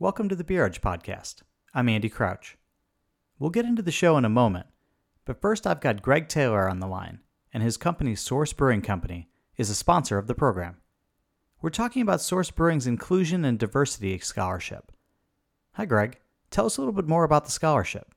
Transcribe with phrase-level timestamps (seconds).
[0.00, 1.42] Welcome to the Beer Edge Podcast.
[1.74, 2.56] I'm Andy Crouch.
[3.36, 4.66] We'll get into the show in a moment,
[5.24, 7.18] but first I've got Greg Taylor on the line,
[7.52, 10.76] and his company, Source Brewing Company, is a sponsor of the program.
[11.60, 14.92] We're talking about Source Brewing's Inclusion and Diversity Scholarship.
[15.72, 16.20] Hi, Greg.
[16.52, 18.14] Tell us a little bit more about the scholarship.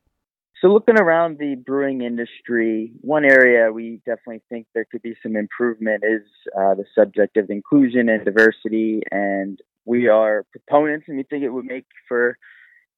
[0.60, 5.34] So, looking around the brewing industry, one area we definitely think there could be some
[5.34, 6.22] improvement is
[6.56, 9.02] uh, the subject of inclusion and diversity.
[9.10, 12.36] And we are proponents, and we think it would make for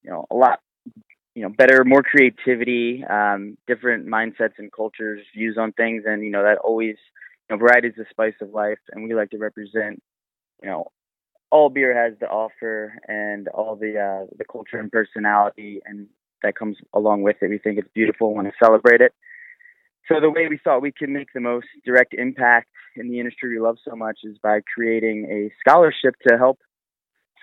[0.03, 0.61] you know a lot
[1.35, 6.31] you know better, more creativity, um, different mindsets and cultures, views on things, and you
[6.31, 6.97] know that always
[7.49, 10.03] you know variety is the spice of life, and we like to represent
[10.63, 10.87] you know
[11.51, 16.09] all beer has to offer and all the uh, the culture and personality and
[16.45, 17.49] that comes along with it.
[17.49, 18.35] We think it's beautiful.
[18.35, 19.13] Want to celebrate it.
[20.09, 23.51] So the way we thought we could make the most direct impact in the industry
[23.51, 26.59] we love so much is by creating a scholarship to help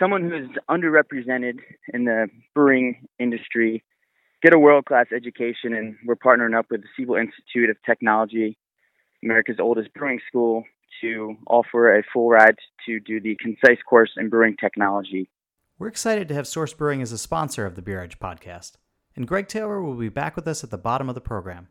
[0.01, 1.59] someone who is underrepresented
[1.93, 3.83] in the brewing industry
[4.41, 5.73] get a world class education.
[5.73, 8.57] And we're partnering up with the Siebel Institute of Technology,
[9.23, 10.63] America's oldest brewing school,
[11.01, 15.29] to offer a full ride to do the concise course in brewing technology.
[15.79, 18.73] We're excited to have Source Brewing as a sponsor of the Beer Edge podcast,
[19.15, 21.69] and Greg Taylor will be back with us at the bottom of the program.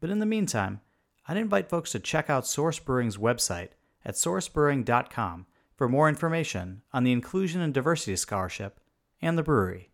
[0.00, 0.80] But in the meantime,
[1.26, 3.70] I'd invite folks to check out Source Brewing's website
[4.04, 5.46] at sourcebrewing.com
[5.82, 8.78] for more information on the Inclusion and Diversity Scholarship
[9.20, 9.90] and the brewery.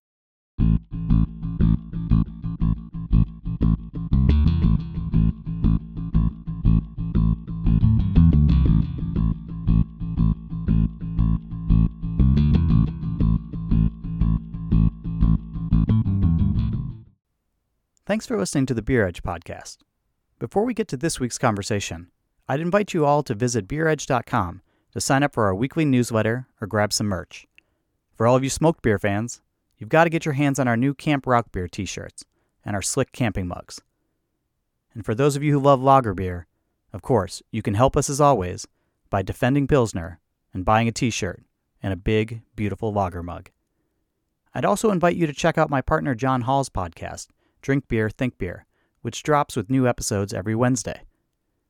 [18.05, 19.78] Thanks for listening to the Beer Edge podcast.
[20.39, 22.11] Before we get to this week's conversation,
[22.47, 24.61] I'd invite you all to visit beeredge.com
[24.92, 27.47] to sign up for our weekly newsletter or grab some merch.
[28.14, 29.41] For all of you smoked beer fans,
[29.77, 32.25] you've got to get your hands on our new Camp Rock Beer t shirts
[32.64, 33.81] and our slick camping mugs.
[34.94, 36.47] And for those of you who love lager beer,
[36.93, 38.66] of course, you can help us as always
[39.10, 40.21] by defending Pilsner
[40.53, 41.43] and buying a t shirt
[41.82, 43.50] and a big, beautiful lager mug.
[44.54, 47.28] I'd also invite you to check out my partner John Hall's podcast
[47.62, 48.66] Drink Beer, Think Beer,
[49.03, 51.03] which drops with new episodes every Wednesday.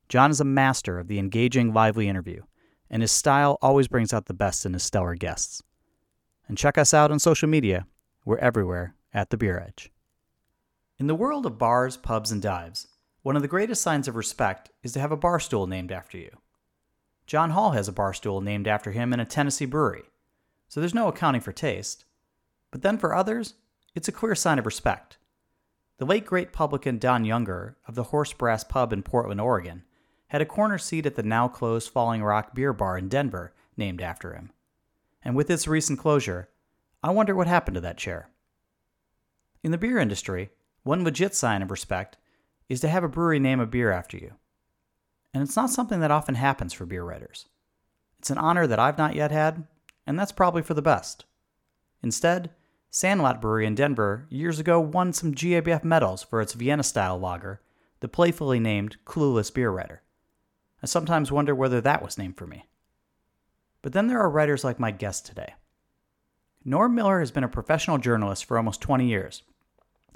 [0.09, 2.43] John is a master of the engaging, lively interview,
[2.91, 5.63] and his style always brings out the best in his stellar guests.
[6.49, 7.87] And check us out on social media.
[8.25, 9.91] We're everywhere at The Beer Edge.
[10.99, 12.89] In the world of bars, pubs, and dives,
[13.23, 16.19] one of the greatest signs of respect is to have a bar stool named after
[16.19, 16.31] you.
[17.27, 20.05] John Hall has a bar stool named after him in a Tennessee brewery,
[20.69, 22.05] so there's no accounting for taste.
[22.71, 23.55] But then for others,
[23.95, 25.19] it's a clear sign of respect.
[25.99, 29.83] The late great publican Don Younger of the Horse Brass Pub in Portland, Oregon,
[30.29, 34.01] had a corner seat at the now closed Falling Rock Beer Bar in Denver named
[34.01, 34.51] after him.
[35.23, 36.49] And with its recent closure,
[37.03, 38.29] I wonder what happened to that chair.
[39.63, 40.51] In the beer industry,
[40.83, 42.17] one legit sign of respect
[42.69, 44.35] is to have a brewery name a beer after you.
[45.33, 47.47] And it's not something that often happens for beer writers.
[48.19, 49.67] It's an honor that I've not yet had,
[50.07, 51.25] and that's probably for the best.
[52.03, 52.51] Instead,
[52.91, 57.61] Sandlot Brewery in Denver years ago won some GABF medals for its Vienna style lager,
[58.01, 60.03] the playfully named Clueless Beer Writer.
[60.83, 62.67] I sometimes wonder whether that was named for me.
[63.83, 65.55] But then there are writers like my guest today.
[66.65, 69.43] Norm Miller has been a professional journalist for almost 20 years,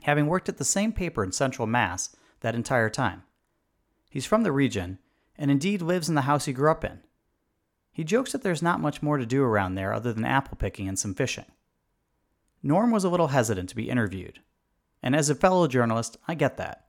[0.03, 3.23] having worked at the same paper in Central Mass that entire time.
[4.11, 4.99] He's from the region
[5.37, 7.01] and indeed lives in the house he grew up in.
[7.93, 10.89] He jokes that there's not much more to do around there other than apple picking
[10.89, 11.47] and some fishing.
[12.63, 14.41] Norm was a little hesitant to be interviewed.
[15.03, 16.87] And as a fellow journalist, I get that.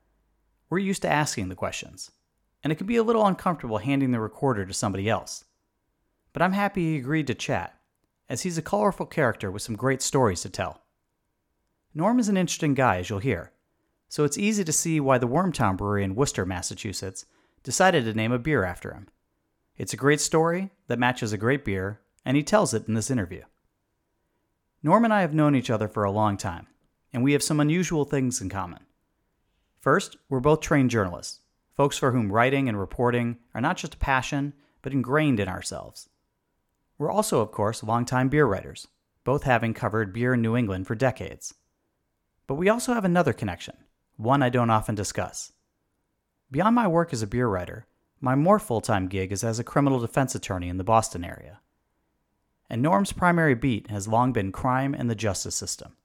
[0.70, 2.12] We're used to asking the questions,
[2.64, 5.46] and it can be a little uncomfortable handing the recorder to somebody else.
[6.32, 7.80] But I'm happy he agreed to chat,
[8.30, 10.82] as he's a colorful character with some great stories to tell.
[11.94, 13.52] Norm is an interesting guy, as you'll hear,
[14.08, 17.26] so it's easy to see why the Wormtown Brewery in Worcester, Massachusetts,
[17.64, 19.08] decided to name a beer after him.
[19.78, 23.12] It's a great story that matches a great beer, and he tells it in this
[23.12, 23.44] interview.
[24.82, 26.68] Norm and I have known each other for a long time,
[27.12, 28.86] and we have some unusual things in common.
[29.80, 31.40] First, we're both trained journalists,
[31.76, 36.10] folks for whom writing and reporting are not just a passion, but ingrained in ourselves.
[36.98, 38.88] We're also, of course, longtime beer writers,
[39.24, 41.54] both having covered beer in New England for decades.
[42.48, 43.76] But we also have another connection,
[44.18, 45.52] one I don't often discuss.
[46.52, 47.88] Beyond my work as a beer writer,
[48.22, 51.60] my more full time gig is as a criminal defense attorney in the Boston area
[52.70, 55.96] and Norm's primary beat has long been crime and the justice system.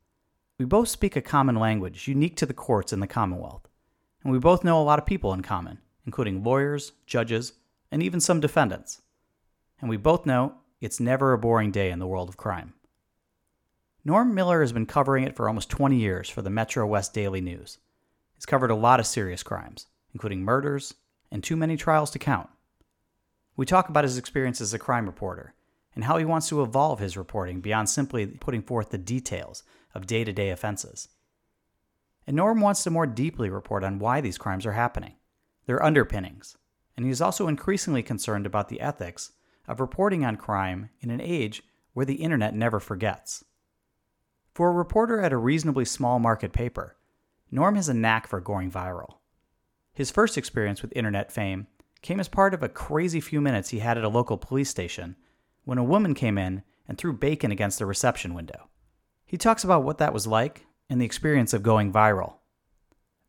[0.58, 3.67] We both speak a common language unique to the courts in the Commonwealth,
[4.28, 7.54] and we both know a lot of people in common, including lawyers, judges,
[7.90, 9.00] and even some defendants.
[9.80, 10.52] And we both know
[10.82, 12.74] it's never a boring day in the world of crime.
[14.04, 17.40] Norm Miller has been covering it for almost 20 years for the Metro West Daily
[17.40, 17.78] News.
[18.34, 20.92] He's covered a lot of serious crimes, including murders
[21.30, 22.50] and too many trials to count.
[23.56, 25.54] We talk about his experience as a crime reporter
[25.94, 29.62] and how he wants to evolve his reporting beyond simply putting forth the details
[29.94, 31.08] of day to day offenses.
[32.28, 35.14] And Norm wants to more deeply report on why these crimes are happening,
[35.64, 36.58] their underpinnings,
[36.94, 39.32] and he is also increasingly concerned about the ethics
[39.66, 41.62] of reporting on crime in an age
[41.94, 43.46] where the internet never forgets.
[44.52, 46.98] For a reporter at a reasonably small market paper,
[47.50, 49.20] Norm has a knack for going viral.
[49.94, 51.66] His first experience with internet fame
[52.02, 55.16] came as part of a crazy few minutes he had at a local police station
[55.64, 58.68] when a woman came in and threw bacon against the reception window.
[59.24, 62.34] He talks about what that was like and the experience of going viral.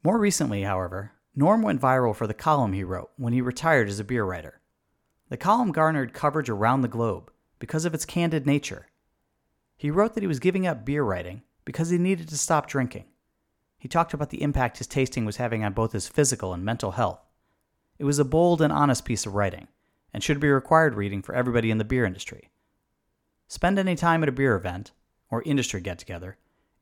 [0.03, 4.00] More recently, however, Norm went viral for the column he wrote when he retired as
[4.00, 4.61] a beer writer.
[5.29, 8.88] The column garnered coverage around the globe because of its candid nature.
[9.77, 13.06] He wrote that he was giving up beer writing because he needed to stop drinking.
[13.77, 16.91] He talked about the impact his tasting was having on both his physical and mental
[16.91, 17.21] health.
[17.97, 19.67] It was a bold and honest piece of writing,
[20.13, 22.50] and should be required reading for everybody in the beer industry.
[23.47, 24.91] Spend any time at a beer event,
[25.29, 26.38] or industry get together,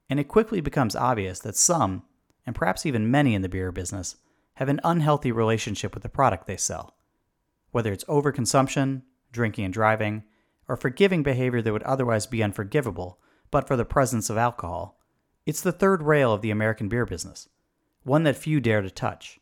[0.10, 2.04] and it quickly becomes obvious that some,
[2.46, 4.16] and perhaps even many in the beer business,
[4.56, 6.96] have an unhealthy relationship with the product they sell.
[7.72, 10.24] Whether it's overconsumption, drinking and driving,
[10.68, 13.20] or forgiving behavior that would otherwise be unforgivable
[13.52, 15.00] but for the presence of alcohol,
[15.46, 17.48] it's the third rail of the American beer business,
[18.04, 19.40] one that few dare to touch.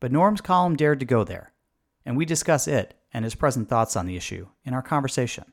[0.00, 1.52] But Norm's column dared to go there,
[2.04, 5.52] and we discuss it and his present thoughts on the issue in our conversation.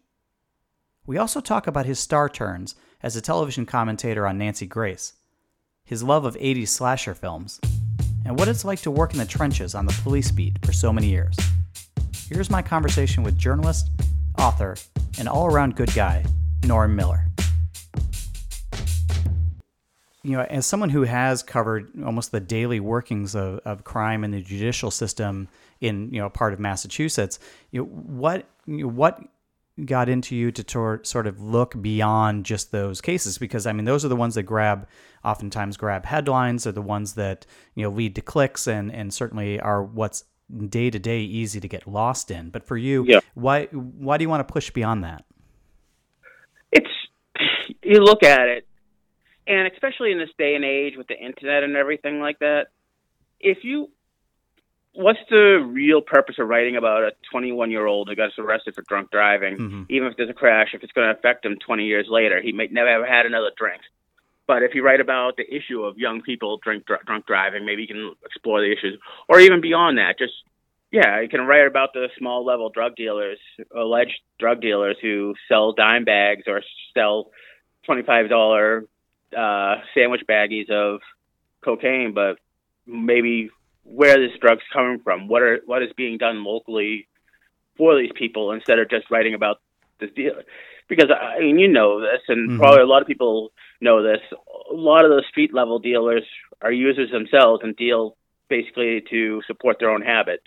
[1.07, 5.13] We also talk about his star turns as a television commentator on Nancy Grace,
[5.83, 7.59] his love of 80s slasher films,
[8.25, 10.91] and what it's like to work in the trenches on the police beat for so
[10.91, 11.35] many years.
[12.27, 13.91] Here's my conversation with journalist,
[14.39, 14.75] author,
[15.19, 16.25] and all around good guy,
[16.63, 17.27] Norm Miller.
[20.23, 24.31] You know, as someone who has covered almost the daily workings of, of crime in
[24.31, 25.47] the judicial system
[25.81, 27.37] in you know a part of Massachusetts,
[27.69, 29.21] you know, what you know, what
[29.83, 33.83] got into you to tor- sort of look beyond just those cases because I mean
[33.83, 34.87] those are the ones that grab
[35.23, 39.59] oftentimes grab headlines are the ones that you know lead to clicks and and certainly
[39.59, 40.23] are what's
[40.69, 43.19] day to day easy to get lost in but for you yeah.
[43.33, 45.25] why why do you want to push beyond that
[46.71, 46.87] it's
[47.83, 48.65] you look at it
[49.45, 52.67] and especially in this day and age with the internet and everything like that
[53.41, 53.89] if you
[54.95, 58.81] what's the real purpose of writing about a 21 year old who got arrested for
[58.83, 59.57] drunk driving?
[59.57, 59.83] Mm-hmm.
[59.89, 62.51] Even if there's a crash, if it's going to affect him 20 years later, he
[62.51, 63.81] may never have had another drink.
[64.47, 67.81] But if you write about the issue of young people drink dr- drunk driving, maybe
[67.81, 70.19] you can explore the issues, or even beyond that.
[70.19, 70.33] Just
[70.91, 73.39] yeah, you can write about the small level drug dealers,
[73.75, 76.61] alleged drug dealers who sell dime bags or
[76.93, 77.31] sell
[77.85, 78.85] twenty five dollar
[79.35, 81.01] uh, sandwich baggies of
[81.61, 82.37] cocaine, but
[82.85, 83.49] maybe
[83.85, 87.07] where this drug's coming from, what are what is being done locally
[87.77, 89.61] for these people instead of just writing about
[89.99, 90.33] this deal.
[90.89, 92.59] Because I mean, you know this, and mm-hmm.
[92.59, 93.51] probably a lot of people
[93.81, 94.21] know this.
[94.71, 96.23] A lot of those street level dealers
[96.61, 98.17] are users themselves and deal
[98.49, 100.41] basically to support their own habit.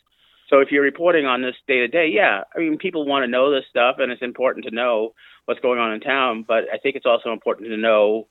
[0.49, 3.31] So if you're reporting on this day to day, yeah, I mean, people want to
[3.31, 5.15] know this stuff, and it's important to know
[5.45, 6.45] what's going on in town.
[6.47, 8.29] But I think it's also important to know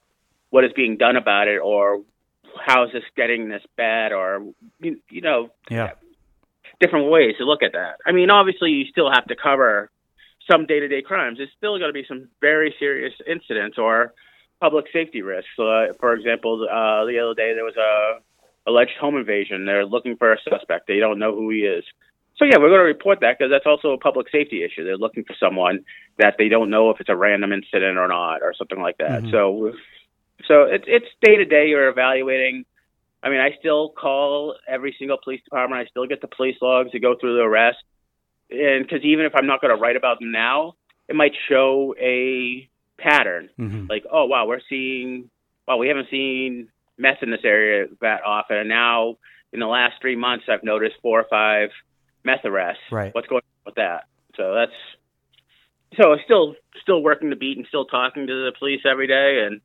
[0.50, 2.01] what is being done about it or
[2.65, 4.45] how is this getting this bad or
[4.79, 5.91] you, you know yeah.
[6.79, 7.97] different ways to look at that.
[8.05, 9.89] I mean obviously you still have to cover
[10.49, 11.37] some day-to-day crimes.
[11.37, 14.13] There's still going to be some very serious incidents or
[14.61, 15.49] public safety risks.
[15.59, 18.19] Uh, for example uh, the other day there was a
[18.69, 19.65] alleged home invasion.
[19.65, 20.87] They're looking for a suspect.
[20.87, 21.83] They don't know who he is.
[22.37, 24.83] So yeah we're going to report that because that's also a public safety issue.
[24.83, 25.85] They're looking for someone
[26.17, 29.23] that they don't know if it's a random incident or not or something like that.
[29.23, 29.31] Mm-hmm.
[29.31, 29.73] so
[30.46, 31.67] so it's it's day to day.
[31.70, 32.65] You're evaluating.
[33.24, 35.82] I mean, I still call every single police department.
[35.82, 37.79] I still get the police logs to go through the arrest,
[38.51, 40.75] and because even if I'm not going to write about them now,
[41.08, 43.50] it might show a pattern.
[43.60, 43.88] Mm-hmm.
[43.89, 45.29] Like, oh wow, we're seeing.
[45.67, 49.17] Well, we haven't seen meth in this area that often, and now
[49.51, 51.70] in the last three months, I've noticed four or five
[52.24, 52.84] meth arrests.
[52.91, 53.13] Right.
[53.13, 54.06] What's going on with that?
[54.36, 59.08] So that's so still still working the beat and still talking to the police every
[59.08, 59.62] day and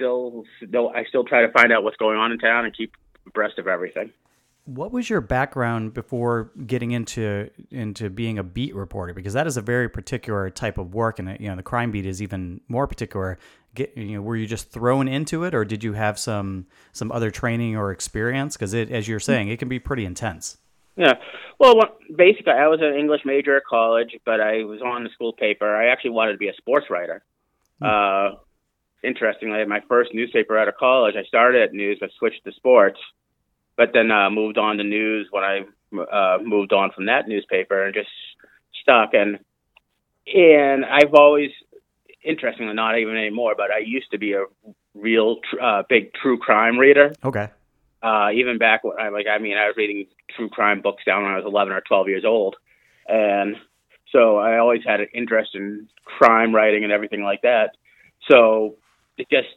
[0.00, 2.94] still, still I still try to find out what's going on in town and keep
[3.26, 4.10] abreast of everything.
[4.64, 9.14] What was your background before getting into into being a beat reporter?
[9.14, 12.06] Because that is a very particular type of work, and you know the crime beat
[12.06, 13.38] is even more particular.
[13.74, 17.10] Get, you know, were you just thrown into it, or did you have some some
[17.10, 18.56] other training or experience?
[18.56, 20.58] Because it, as you're saying, it can be pretty intense.
[20.96, 21.14] Yeah.
[21.58, 21.76] Well,
[22.14, 25.74] basically, I was an English major at college, but I was on the school paper.
[25.74, 27.22] I actually wanted to be a sports writer.
[27.80, 27.86] Hmm.
[27.86, 28.30] Uh,
[29.02, 32.98] interestingly, my first newspaper out of college, I started at news, I switched to sports,
[33.76, 35.60] but then uh, moved on to news when I
[35.96, 38.10] uh, moved on from that newspaper and just
[38.82, 39.14] stuck.
[39.14, 39.38] And
[40.26, 41.50] and I've always,
[42.22, 44.44] interestingly, not even anymore, but I used to be a
[44.94, 47.12] real tr- uh, big true crime reader.
[47.24, 47.48] Okay.
[48.02, 51.22] Uh, even back when I like, I mean, I was reading true crime books down
[51.22, 52.56] when I was 11 or 12 years old,
[53.06, 53.56] and
[54.10, 57.76] so I always had an interest in crime writing and everything like that.
[58.30, 58.76] So
[59.20, 59.54] it just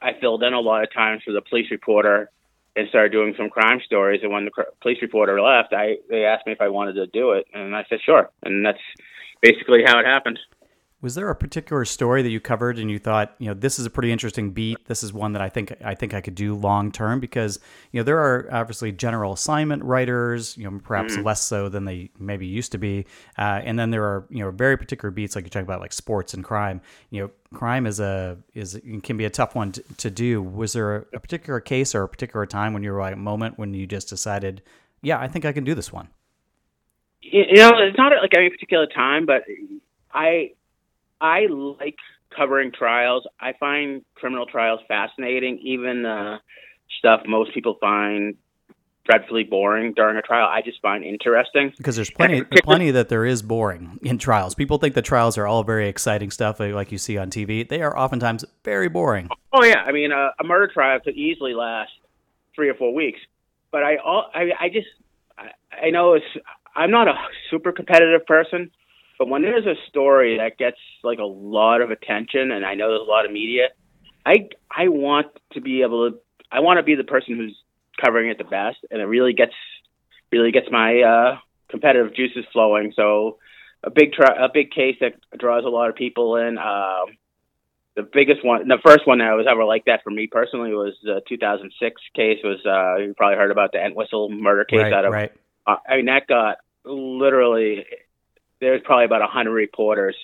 [0.00, 2.30] I filled in a lot of times for the police reporter
[2.74, 4.20] and started doing some crime stories.
[4.22, 7.06] And when the cr- police reporter left, I they asked me if I wanted to
[7.06, 8.30] do it, and I said sure.
[8.42, 8.80] And that's
[9.40, 10.38] basically how it happened.
[11.02, 13.86] Was there a particular story that you covered and you thought, you know, this is
[13.86, 14.86] a pretty interesting beat.
[14.86, 17.58] This is one that I think I think I could do long term because
[17.90, 21.26] you know there are obviously general assignment writers, you know, perhaps mm-hmm.
[21.26, 23.04] less so than they maybe used to be,
[23.36, 25.92] uh, and then there are you know very particular beats like you talk about like
[25.92, 26.80] sports and crime.
[27.10, 30.40] You know, crime is a is can be a tough one to, to do.
[30.40, 33.16] Was there a, a particular case or a particular time when you were like a
[33.16, 34.62] moment when you just decided,
[35.02, 36.10] yeah, I think I can do this one?
[37.22, 39.42] You know, it's not like any particular time, but
[40.12, 40.52] I
[41.22, 41.96] I like
[42.36, 43.26] covering trials.
[43.40, 46.38] I find criminal trials fascinating, even uh,
[46.98, 48.34] stuff most people find
[49.04, 50.48] dreadfully boring during a trial.
[50.48, 54.54] I just find interesting because there's plenty, plenty that there is boring in trials.
[54.54, 57.68] People think the trials are all very exciting stuff, like you see on TV.
[57.68, 59.28] They are oftentimes very boring.
[59.52, 61.92] Oh yeah, I mean, uh, a murder trial could easily last
[62.54, 63.20] three or four weeks,
[63.70, 64.88] but I, all, I, I just,
[65.38, 66.26] I, I know it's.
[66.74, 67.14] I'm not a
[67.50, 68.70] super competitive person,
[69.22, 72.88] but when there's a story that gets like a lot of attention, and I know
[72.88, 73.68] there's a lot of media,
[74.26, 76.18] I I want to be able to.
[76.50, 77.56] I want to be the person who's
[78.04, 79.52] covering it the best, and it really gets
[80.32, 81.38] really gets my uh,
[81.70, 82.92] competitive juices flowing.
[82.96, 83.38] So
[83.84, 86.58] a big tri- a big case that draws a lot of people in.
[86.58, 87.16] Um,
[87.94, 90.94] the biggest one, the first one that was ever like that for me personally was
[91.04, 92.38] the 2006 case.
[92.42, 95.12] Was uh, you probably heard about the Entwistle murder case right, out of?
[95.12, 95.30] Right.
[95.64, 97.86] Uh, I mean that got literally
[98.62, 100.16] there's probably about hundred reporters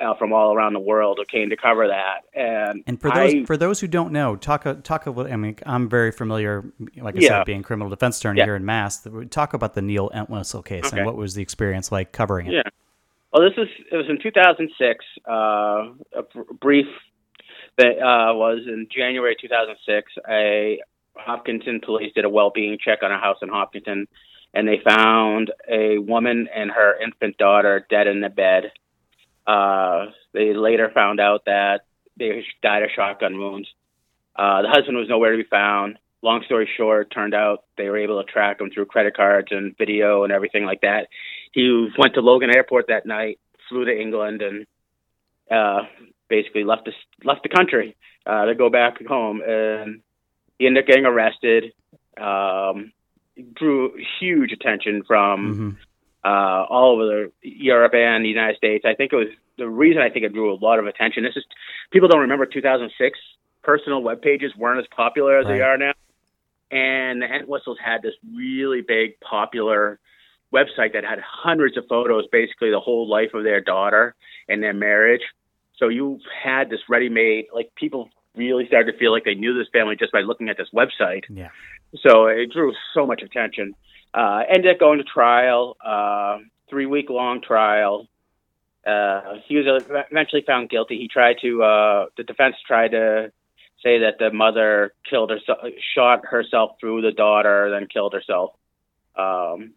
[0.00, 2.24] uh, from all around the world who came to cover that.
[2.34, 5.30] And and for those I, for those who don't know, talk talk about.
[5.30, 6.64] I mean, I'm very familiar,
[6.96, 7.28] like I yeah.
[7.28, 8.46] said, being criminal defense attorney yeah.
[8.46, 9.06] here in Mass.
[9.30, 10.96] Talk about the Neil Entwistle case okay.
[10.96, 12.54] and what was the experience like covering it.
[12.54, 12.62] Yeah.
[13.32, 15.04] Well, this is it was in 2006.
[15.28, 16.86] Uh, a brief
[17.76, 20.12] that uh, was in January 2006.
[20.28, 20.80] A
[21.16, 24.06] Hopkinton police did a well-being check on a house in Hopkinton
[24.54, 28.72] and they found a woman and her infant daughter dead in the bed.
[29.46, 31.82] Uh, they later found out that
[32.18, 33.68] they died of shotgun wounds.
[34.36, 35.98] Uh, the husband was nowhere to be found.
[36.22, 39.76] Long story short, turned out they were able to track him through credit cards and
[39.78, 41.08] video and everything like that.
[41.52, 43.38] He went to Logan Airport that night,
[43.68, 44.66] flew to England, and
[45.50, 45.82] uh,
[46.28, 46.92] basically left the
[47.24, 49.40] left the country uh, to go back home.
[49.42, 50.00] And
[50.58, 51.72] he ended up getting arrested.
[52.20, 52.92] Um,
[53.54, 56.28] drew huge attention from mm-hmm.
[56.28, 58.84] uh, all over the Europe and the United States.
[58.86, 61.24] I think it was the reason I think it drew a lot of attention.
[61.24, 61.44] This is
[61.90, 63.18] people don't remember 2006
[63.62, 65.54] personal web pages weren't as popular as right.
[65.54, 65.92] they are now,
[66.70, 69.98] and the Entwistles had this really big popular
[70.52, 74.14] website that had hundreds of photos, basically the whole life of their daughter
[74.48, 75.20] and their marriage.
[75.76, 79.68] So you had this ready-made, like people really started to feel like they knew this
[79.72, 81.24] family just by looking at this website.
[81.28, 81.48] Yeah.
[81.96, 83.74] So it drew so much attention.
[84.12, 88.08] Uh, ended up going to trial, uh, three week long trial.
[88.86, 90.98] Uh, he was eventually found guilty.
[90.98, 93.32] He tried to, uh, the defense tried to
[93.82, 95.58] say that the mother killed herself,
[95.94, 98.52] shot herself through the daughter, then killed herself.
[99.16, 99.72] Um,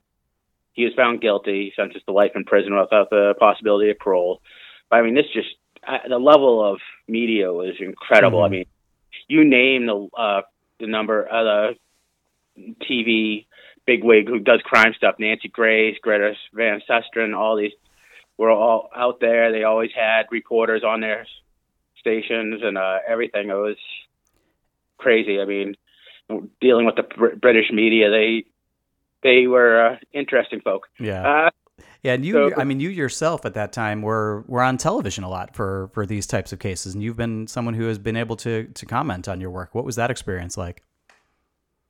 [0.74, 4.42] he was found guilty, sentenced to life in prison without the possibility of parole.
[4.90, 5.50] But I mean, this just
[5.86, 8.40] uh, the level of media was incredible.
[8.40, 8.46] Mm-hmm.
[8.46, 8.66] I mean,
[9.28, 10.42] you name the uh,
[10.80, 11.76] the number of uh, the
[12.90, 13.46] TV
[13.86, 17.72] bigwig who does crime stuff, Nancy Grace, Greta Van Susteren, all these
[18.38, 19.52] were all out there.
[19.52, 21.26] They always had reporters on their
[22.00, 23.50] stations and uh, everything.
[23.50, 23.78] It was
[24.98, 25.40] crazy.
[25.40, 25.76] I mean,
[26.60, 28.46] dealing with the Br- British media, they
[29.24, 30.88] they were uh, interesting folk.
[31.00, 31.46] Yeah.
[31.48, 31.50] Uh,
[32.04, 35.24] yeah, and you, so, I mean, you yourself at that time were were on television
[35.24, 38.16] a lot for for these types of cases, and you've been someone who has been
[38.16, 39.76] able to to comment on your work.
[39.76, 40.84] What was that experience like?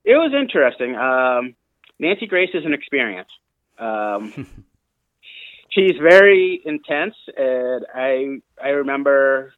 [0.04, 0.96] It was interesting.
[0.96, 1.56] Um,
[2.00, 3.30] Nancy Grace is an experience.
[3.78, 4.32] Um,
[5.70, 9.54] she's very intense, and I I remember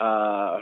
[0.00, 0.60] uh,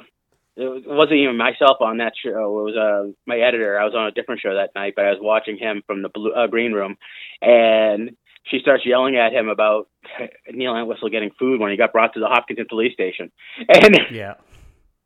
[0.57, 2.31] it wasn't even myself on that show.
[2.31, 3.79] It was uh, my editor.
[3.79, 6.09] I was on a different show that night, but I was watching him from the
[6.09, 6.97] blue, uh, green room,
[7.41, 9.89] and she starts yelling at him about
[10.51, 13.31] Neil Entwistle getting food when he got brought to the Hopkinton police station.
[13.69, 14.35] And yeah,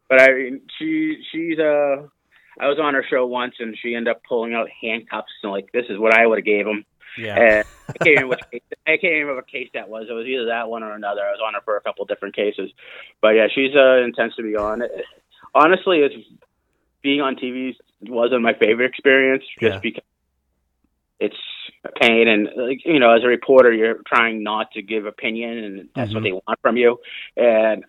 [0.08, 2.08] But I mean, she she's uh,
[2.58, 5.72] I was on her show once, and she ended up pulling out handcuffs and like,
[5.72, 6.84] this is what I would have gave him.
[7.18, 7.36] Yeah.
[7.36, 10.06] And I can't remember which case, I can't remember what case that was.
[10.08, 11.22] It was either that one or another.
[11.22, 12.70] I was on her for a couple different cases,
[13.20, 14.82] but yeah, she's uh, intense to be on.
[15.54, 16.14] Honestly, it's
[17.02, 19.80] being on TV wasn't my favorite experience just Yeah.
[19.80, 20.04] because
[21.18, 21.36] it's
[21.84, 25.58] a pain and like you know as a reporter you're trying not to give opinion
[25.64, 26.24] and that's what Mhm.
[26.24, 26.98] they want from you
[27.36, 27.84] and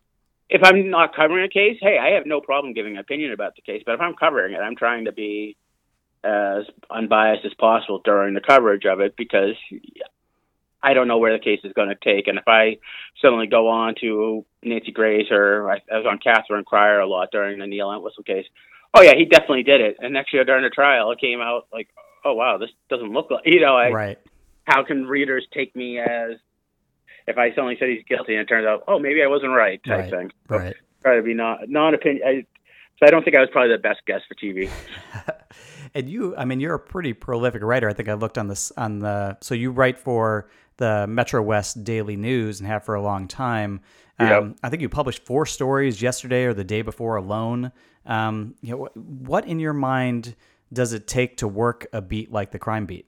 [0.49, 3.55] if i'm not covering a case hey i have no problem giving an opinion about
[3.55, 5.55] the case but if i'm covering it i'm trying to be
[6.23, 9.55] as unbiased as possible during the coverage of it because
[10.81, 12.27] I don't know where the case is going to take.
[12.27, 12.77] And if I
[13.21, 17.29] suddenly go on to Nancy Grace or I, I was on Catherine Crier a lot
[17.31, 18.45] during the Neil Entwistle case,
[18.93, 19.97] oh yeah, he definitely did it.
[19.99, 21.89] And next year during the trial, it came out like,
[22.23, 23.75] oh wow, this doesn't look like you know.
[23.75, 24.19] I, right.
[24.65, 26.37] How can readers take me as
[27.27, 29.81] if I suddenly said he's guilty and it turns out, oh maybe I wasn't right
[29.83, 30.09] type Right.
[30.09, 30.31] thing.
[30.49, 30.75] Right.
[31.03, 32.23] Try to be not non opinion.
[32.27, 32.45] I,
[32.99, 34.69] so I don't think I was probably the best guest for TV.
[35.93, 37.87] and you, I mean, you're a pretty prolific writer.
[37.87, 39.37] I think I looked on this on the.
[39.41, 43.81] So you write for the Metro West Daily News and have for a long time.
[44.19, 44.55] Um, Yep.
[44.63, 47.71] I think you published four stories yesterday or the day before alone.
[48.07, 50.35] Um, you know, what in your mind
[50.73, 53.05] does it take to work a beat like the crime beat?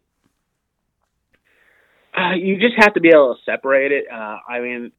[2.20, 4.06] Uh, you just have to be able to separate it.
[4.12, 4.92] Uh, I mean,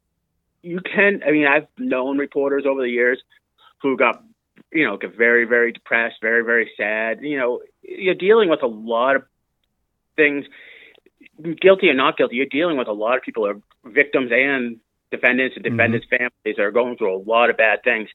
[0.63, 1.23] you can.
[1.27, 3.21] I mean, I've known reporters over the years
[3.83, 4.23] who got,
[4.73, 7.21] you know, get very, very depressed, very, very sad.
[7.21, 9.23] You know, you're dealing with a lot of
[10.17, 10.47] things,
[11.61, 12.37] guilty or not guilty.
[12.37, 14.79] You're dealing with a lot of people, are victims and
[15.11, 18.09] defendants and defendants' families are going through a lot of bad things.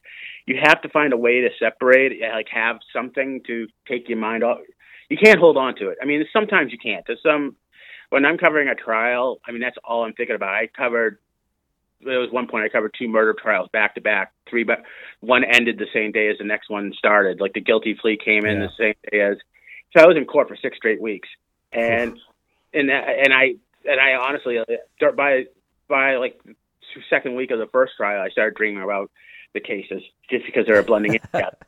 [0.46, 4.42] You have to find a way to separate, like have something to take your mind
[4.42, 4.58] off.
[5.08, 5.98] You can't hold on to it.
[6.02, 7.04] I mean, sometimes you can't.
[7.06, 7.56] There's some
[8.10, 10.50] when I'm covering a trial, I mean that's all I'm thinking about.
[10.54, 11.18] I covered
[12.04, 14.82] there was one point I covered two murder trials back to back, three but
[15.20, 17.40] one ended the same day as the next one started.
[17.40, 18.66] Like the guilty plea came in Yeah.
[18.66, 19.38] the same day as
[19.96, 21.28] so I was in court for six straight weeks.
[21.72, 22.18] And
[22.74, 23.54] and that, and I
[23.88, 24.64] and I honestly uh,
[25.16, 25.46] by
[25.88, 26.40] by like
[27.10, 29.10] second week of the first trial I started dreaming about
[29.54, 31.56] the cases just because they were blending in together.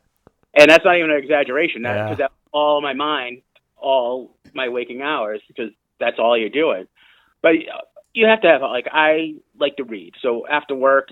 [0.55, 1.83] And that's not even an exaggeration.
[1.83, 2.09] That, Yeah.
[2.09, 3.43] 'cause that's all my mind,
[3.77, 6.87] all my waking hours, because that's all you're doing.
[7.43, 7.53] But
[8.15, 11.09] you have to have like I like to read, so after work,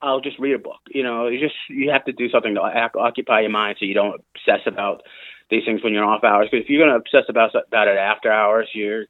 [0.00, 0.80] I'll just read a book.
[0.88, 3.86] You know, you just you have to do something to oc- occupy your mind, so
[3.86, 5.02] you don't obsess about
[5.50, 6.48] these things when you're off hours.
[6.50, 9.04] Because if you're going to obsess about about it after hours, you're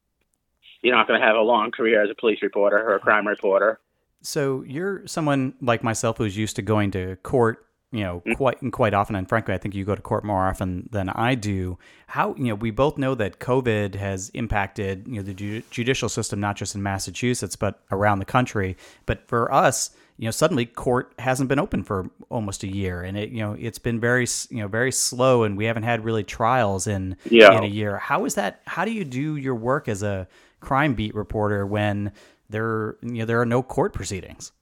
[0.82, 3.26] you're not going to have a long career as a police reporter or a crime
[3.26, 3.80] reporter.
[4.22, 7.65] So you're someone like myself who's used to going to court,
[7.96, 8.36] you know, mm.
[8.36, 9.16] quite and quite often.
[9.16, 11.78] And frankly, I think you go to court more often than I do.
[12.08, 16.08] How you know we both know that COVID has impacted you know the ju- judicial
[16.08, 18.76] system not just in Massachusetts but around the country.
[19.06, 23.16] But for us, you know, suddenly court hasn't been open for almost a year, and
[23.16, 26.24] it you know it's been very you know very slow, and we haven't had really
[26.24, 27.56] trials in Yeah.
[27.56, 27.98] in a year.
[27.98, 28.60] How is that?
[28.66, 30.28] How do you do your work as a
[30.60, 32.12] crime beat reporter when
[32.48, 34.52] there you know there are no court proceedings?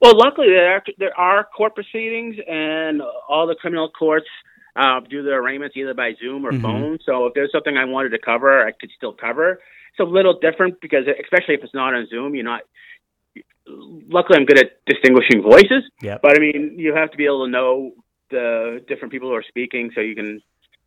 [0.00, 4.26] Well, luckily there are, there are court proceedings, and all the criminal courts
[4.76, 6.62] uh, do their arraignments either by Zoom or Mhm.
[6.62, 6.98] phone.
[7.04, 9.60] So if there's something I wanted to cover, I could still cover.
[9.90, 12.62] It's a little different because, especially if it's not on Zoom, you're not.
[13.66, 16.22] Luckily, I'm good at distinguishing voices, Yep.
[16.22, 17.92] but I mean, you have to be able to know
[18.30, 20.40] the different people who are speaking so you can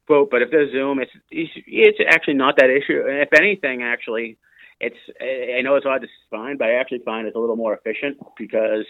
[0.08, 0.32] quote.
[0.32, 3.04] But if there's Zoom, it's it's actually not that issue.
[3.06, 4.38] If anything, actually,
[4.80, 7.74] it's I know it's hard to find, but I actually find it's a little more
[7.74, 8.86] efficient because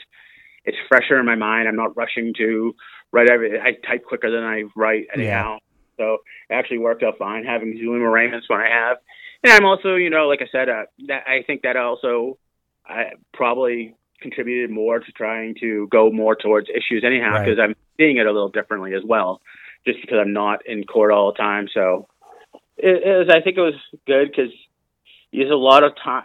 [0.66, 1.68] it's fresher in my mind.
[1.68, 2.76] I'm not rushing to
[3.12, 3.60] write every.
[3.60, 5.58] I type quicker than I write anyhow,
[5.98, 6.18] so
[6.50, 8.98] it actually worked out fine having Zoom arraignments when I have.
[9.44, 12.38] And I'm also, you know, like I said, uh, that I think that also
[12.86, 17.46] I probably contributed more to trying to go more towards issues anyhow Right.
[17.46, 19.42] because I'm seeing it a little differently as well,
[19.86, 21.68] just because I'm not in court all the time.
[21.74, 22.08] So
[22.78, 23.76] it, it was, I think it was
[24.08, 24.52] good because
[25.34, 26.24] there's a lot of time,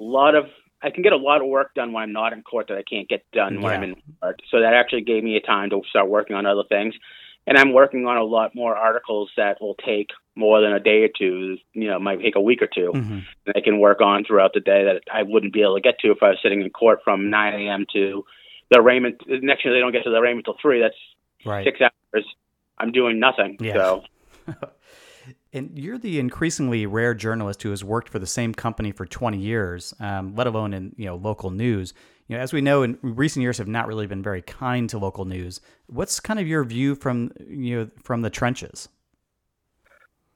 [0.00, 0.46] a lot of
[0.80, 2.84] I can get a lot of work done when I'm not in court that I
[2.84, 4.40] can't get done when I'm in court.
[4.48, 6.94] So that actually gave me a time to start working on other things.
[7.48, 11.02] And I'm working on a lot more articles that will take more than a day
[11.02, 11.56] or two.
[11.72, 13.22] You know, might take a week or 2 Mhm.
[13.46, 15.98] that I can work on throughout the day that I wouldn't be able to get
[16.00, 17.86] to if I was sitting in court from 9 a.m.
[17.94, 18.24] to
[18.70, 19.20] the arraignment.
[19.26, 20.80] Next year they don't get to the arraignment till three.
[20.80, 20.94] That's
[21.44, 21.64] Right.
[21.64, 22.26] six hours.
[22.78, 23.56] I'm doing nothing.
[23.60, 23.74] Yeah.
[23.74, 24.04] So
[25.52, 29.38] And you're the increasingly rare journalist who has worked for the same company for 20
[29.38, 31.94] years, um, let alone in you know local news.
[32.28, 34.98] You know, as we know, in recent years have not really been very kind to
[34.98, 35.60] local news.
[35.86, 38.88] What's kind of your view from you know from the trenches?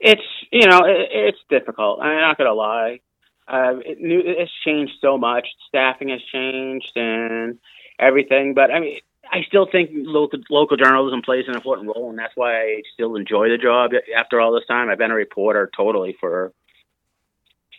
[0.03, 2.01] it's you know it, it's difficult.
[2.01, 3.01] I'm not gonna lie.
[3.49, 5.47] Uh, it, it's changed so much.
[5.69, 7.59] Staffing has changed and
[7.99, 8.55] everything.
[8.55, 8.99] But I mean,
[9.31, 13.17] I still think local local journalism plays an important role, and that's why I still
[13.17, 14.91] enjoy the job after all this time.
[14.91, 16.53] I've been a reporter totally for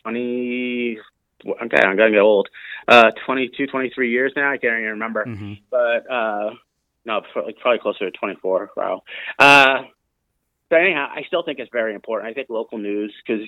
[0.01, 0.97] twenty.
[1.45, 2.47] Okay, I'm gonna get old.
[2.87, 4.51] Uh, 22, 23 years now.
[4.51, 5.53] I can't even remember, Mm-hmm.
[5.69, 6.51] but uh,
[7.05, 8.71] no, probably closer to 24.
[8.77, 9.03] Wow.
[9.39, 9.83] Uh,
[10.69, 12.29] but anyhow, I still think it's very important.
[12.29, 13.45] I think local news because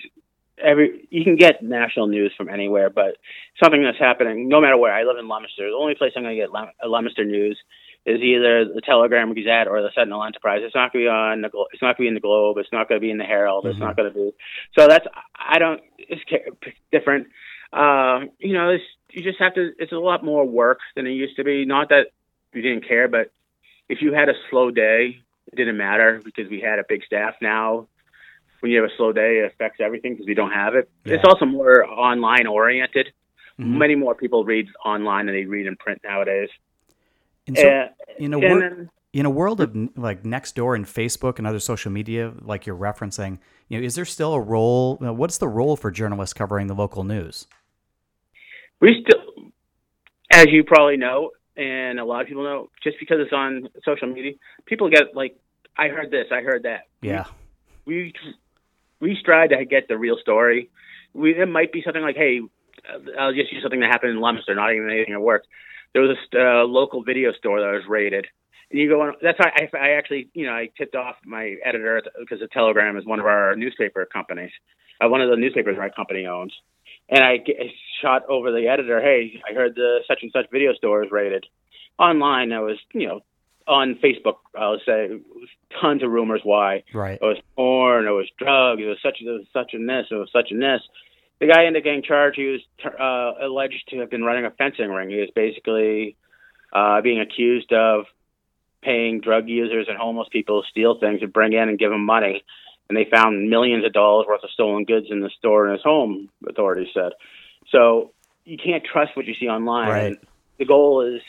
[0.61, 3.15] every you can get national news from anywhere, but
[3.63, 4.93] something that's happening no matter where.
[4.93, 5.69] I live in Leominster.
[5.69, 7.57] The only place I'm going to get uh, Leominster news
[8.05, 10.61] is either the Telegram Gazette or the Sentinel Enterprise.
[10.63, 11.49] It's not going to be on the.
[11.73, 12.57] It's not going to be in the Globe.
[12.57, 13.65] It's not going to be in the Herald.
[13.65, 13.81] It's Mhm.
[13.81, 14.31] not going to be.
[14.77, 15.81] So that's I don't.
[15.97, 16.21] It's
[16.91, 17.27] different.
[17.73, 19.71] Uh, you know, it's you just have to.
[19.79, 21.65] It's a lot more work than it used to be.
[21.65, 22.07] Not that
[22.53, 23.31] you didn't care, but
[23.89, 25.17] if you had a slow day,
[25.51, 27.87] it didn't matter because we had a big staff now
[28.61, 30.89] when you have a slow day, it affects everything because we don't have it.
[31.03, 31.15] Yeah.
[31.15, 33.11] It's also more online oriented.
[33.59, 33.77] Mhm.
[33.77, 36.49] Many more people read online than they read in print nowadays.
[37.47, 41.37] And so, Uh, in a wor- then- in a world of like Nextdoor and Facebook
[41.37, 44.97] and other social media, like you're referencing, you know, is there still a role?
[45.01, 47.47] uh, What's the role for journalists covering the local news?
[48.81, 49.51] we still,
[50.31, 54.07] as you probably know, and a lot of people know, just because it's on social
[54.07, 54.33] media,
[54.65, 55.33] people get like,
[55.77, 56.81] I heard this, I heard that.
[57.01, 57.25] Yeah.
[57.85, 58.13] we
[58.99, 60.69] we strive to get the real story.
[61.13, 62.41] We it might be something like, hey,
[63.17, 65.45] I'll just use something that happened in Leominster, not even anything at work.
[65.95, 68.27] There was a uh, local video store that was raided,
[68.69, 69.13] and you go on.
[69.21, 72.97] That's why I, I actually, you know, I tipped off my editor because the Telegram
[72.97, 74.51] is one of our newspaper companies,
[74.99, 76.51] uh, one of the newspapers my company owns,
[77.07, 78.99] and I, get, I shot over the editor.
[78.99, 81.45] Hey, I heard the such and such video store is raided.
[81.97, 83.21] Online, I was, you know,
[83.65, 85.11] on Facebook, I'll say
[85.79, 87.17] tons of rumors why Right.
[87.21, 90.15] it was porn, it was drugs, it was such, it was such and this, it
[90.15, 90.81] was such and this.
[91.39, 92.37] The guy ended up getting charged.
[92.37, 95.09] He was uh, alleged to have been running a fencing ring.
[95.09, 96.15] He was basically
[96.71, 98.05] uh, being accused of
[98.81, 102.05] paying drug users and homeless people to steal things and bring in and give them
[102.05, 102.43] money.
[102.87, 105.81] And they found millions of dollars worth of stolen goods in the store in his
[105.81, 106.29] home.
[106.47, 107.13] Authorities said.
[107.69, 108.11] So
[108.45, 109.89] you can't trust what you see online.
[109.89, 110.17] Right.
[110.59, 111.21] The goal is,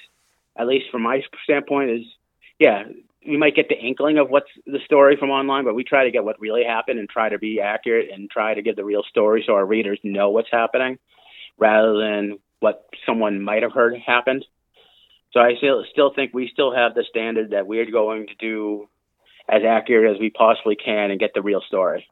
[0.55, 2.05] at least from my standpoint, is
[2.59, 2.85] yeah,
[3.27, 6.11] we might get the inkling of what's the story from online, but we try to
[6.11, 9.03] get what really happened and try to be accurate and try to give the real
[9.09, 10.99] story so our readers know what's happening
[11.59, 14.45] rather than what someone might have heard happened.
[15.33, 18.89] So I still still think we still have the standard that we're going to do
[19.49, 22.07] as accurate as we possibly can and get the real story.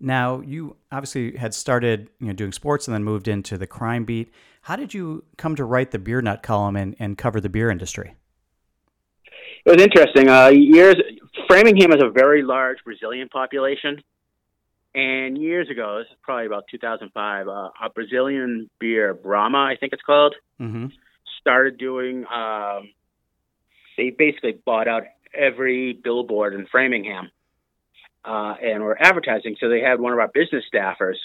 [0.00, 4.04] Now, you obviously had started, you know, doing sports and then moved into the crime
[4.04, 4.32] beat.
[4.62, 7.70] How did you come to write the beer nut column and, and cover the beer
[7.70, 8.14] industry?
[9.68, 10.30] It was interesting.
[10.30, 10.96] Uh, years
[11.46, 14.02] Framingham has a very large Brazilian population,
[14.94, 19.92] and years ago, this is probably about 2005, uh, a Brazilian beer, Brahma, I think
[19.92, 20.86] it's called, Mm-hmm.
[21.42, 22.24] started doing.
[22.26, 22.88] Um,
[23.98, 25.02] they basically bought out
[25.34, 27.30] every billboard in Framingham,
[28.24, 29.56] uh, and were advertising.
[29.60, 31.16] So they had one of our business staffers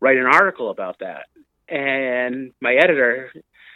[0.00, 1.26] write an article about that.
[1.68, 3.32] And my editor,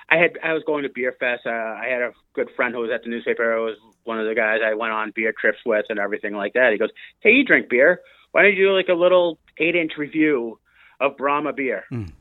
[0.09, 1.43] I had I was going to Beer Fest.
[1.47, 3.57] Uh, I had a good friend who was at the newspaper.
[3.57, 6.55] It was one of the guys I went on beer trips with and everything like
[6.55, 6.73] that.
[6.73, 6.91] He goes,
[7.21, 8.01] "Hey, you drink beer?
[8.33, 10.59] Why don't you do like a little eight-inch review
[11.01, 12.13] of Brahma beer?" Mm.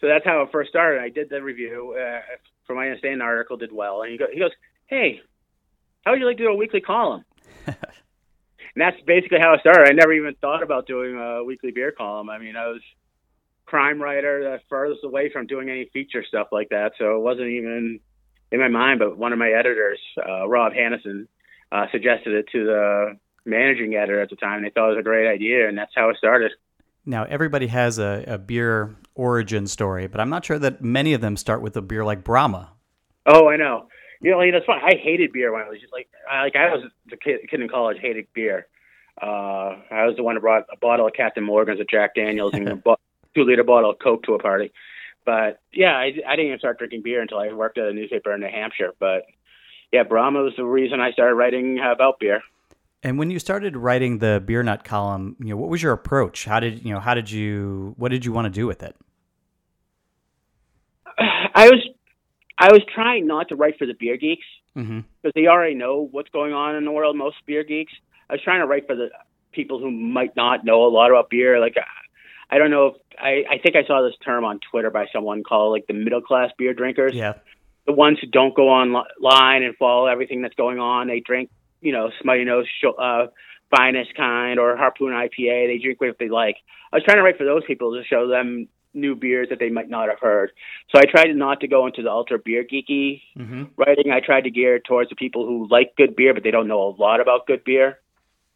[0.00, 1.00] So that's how it first started.
[1.00, 1.96] I did the review.
[1.98, 2.20] Uh,
[2.66, 4.02] from my understanding, the article did well.
[4.02, 4.52] And he, go, he goes,
[4.86, 5.20] "Hey,
[6.04, 7.24] how would you like to do a weekly column?"
[7.66, 7.76] and
[8.76, 9.88] that's basically how it started.
[9.88, 12.30] I never even thought about doing a weekly beer column.
[12.30, 12.82] I mean, I was
[13.66, 17.48] crime writer the furthest away from doing any feature stuff like that, so it wasn't
[17.48, 18.00] even
[18.52, 19.00] in my mind.
[19.00, 21.26] But one of my editors, uh, Rob Hannison,
[21.72, 24.58] uh, suggested it to the managing editor at the time.
[24.58, 26.52] And they thought it was a great idea, and that's how it started.
[27.04, 31.20] Now, everybody has a, a beer origin story, but I'm not sure that many of
[31.20, 32.72] them start with a beer like Brahma.
[33.26, 33.88] Oh, I know.
[34.20, 34.82] You know, it's funny.
[34.84, 37.60] I hated beer when I was just like, I, like I was the kid, kid
[37.60, 38.66] in college, hated beer.
[39.20, 42.52] Uh, I was the one who brought a bottle of Captain Morgan's, a Jack Daniels,
[42.54, 42.96] and a bo-
[43.36, 44.72] two liter bottle of Coke to a party.
[45.24, 48.32] But yeah, I, I didn't even start drinking beer until I worked at a newspaper
[48.32, 48.92] in New Hampshire.
[48.98, 49.22] But
[49.92, 52.42] yeah, Brahma was the reason I started writing about beer.
[53.02, 56.44] And when you started writing the beer nut column, you know, what was your approach?
[56.44, 57.00] How did you know?
[57.00, 57.94] How did you?
[57.98, 58.96] What did you want to do with it?
[61.18, 61.88] I was
[62.58, 64.46] I was trying not to write for the beer geeks
[64.76, 65.00] Mm-hmm.
[65.22, 67.16] because they already know what's going on in the world.
[67.16, 67.94] Most beer geeks.
[68.28, 69.08] I was trying to write for the
[69.52, 71.58] people who might not know a lot about beer.
[71.60, 71.76] Like
[72.50, 75.42] I don't know if I I think I saw this term on Twitter by someone
[75.42, 77.14] called like the middle class beer drinkers.
[77.14, 77.34] Yeah.
[77.86, 81.08] The ones who don't go online and follow everything that's going on.
[81.08, 82.66] They drink you know Smuttynose
[82.98, 83.26] uh,
[83.74, 85.68] finest kind or Harpoon IPA.
[85.68, 86.56] They drink what they like.
[86.92, 89.68] I was trying to write for those people to show them new beers that they
[89.68, 90.50] might not have heard.
[90.90, 93.64] So I tried not to go into the ultra beer geeky mm-hmm.
[93.76, 94.10] writing.
[94.10, 96.82] I tried to gear towards the people who like good beer, but they don't know
[96.82, 97.98] a lot about good beer.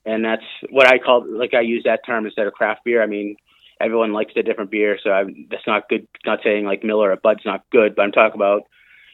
[0.07, 3.03] And that's what I call, like I use that term instead of craft beer.
[3.03, 3.37] I mean,
[3.81, 6.07] everyone likes a different beer, so I'm, that's not good.
[6.25, 8.63] Not saying like Miller or Bud's not good, but I'm talking about,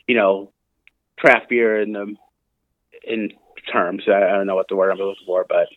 [0.07, 0.53] you know,
[1.19, 2.15] craft beer in the
[3.07, 3.31] in
[3.73, 4.05] terms.
[4.09, 5.69] I, I don't know what the word I'm looking for, but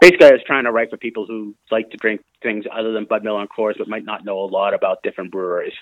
[0.00, 3.04] basically, I was trying to write for people who like to drink things other than
[3.04, 5.74] Bud Miller and Coors, but might not know a lot about different breweries.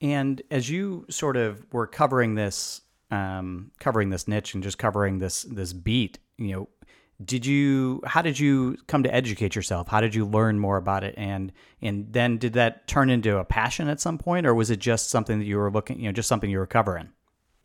[0.00, 5.18] And as you sort of were covering this, um, covering this niche and just covering
[5.18, 6.68] this this beat, you know,
[7.24, 8.02] did you?
[8.04, 9.88] How did you come to educate yourself?
[9.88, 11.14] How did you learn more about it?
[11.16, 11.52] And
[11.82, 15.10] and then did that turn into a passion at some point, or was it just
[15.10, 17.10] something that you were looking, you know, just something you were covering?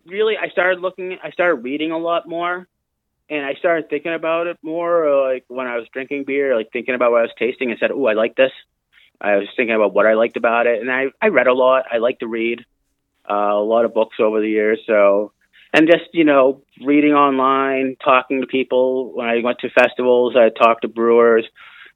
[0.05, 1.17] Really, I started looking.
[1.23, 2.67] I started reading a lot more
[3.29, 6.71] and I started thinking about it more, uh, like when I was drinking beer, like
[6.71, 8.51] thinking about what I was tasting, and said, "Oh, I like this."
[9.19, 11.85] I was thinking about what I liked about it, and I I read a lot.
[11.91, 12.65] I like to read
[13.29, 15.31] uh, a lot of books over the years, so
[15.75, 19.15] and just you know reading online, talking to people.
[19.15, 21.45] When I went to festivals, I talked to brewers,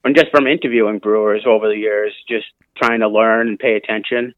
[0.04, 4.34] and just from interviewing brewers over the years, just trying to learn and pay attention.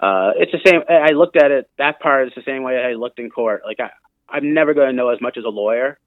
[0.00, 0.80] Uh, it's the same.
[0.88, 1.70] I looked at it.
[1.78, 3.62] That part is the same way I looked in court.
[3.64, 3.90] Like I,
[4.28, 5.98] I'm never going to know as much as a lawyer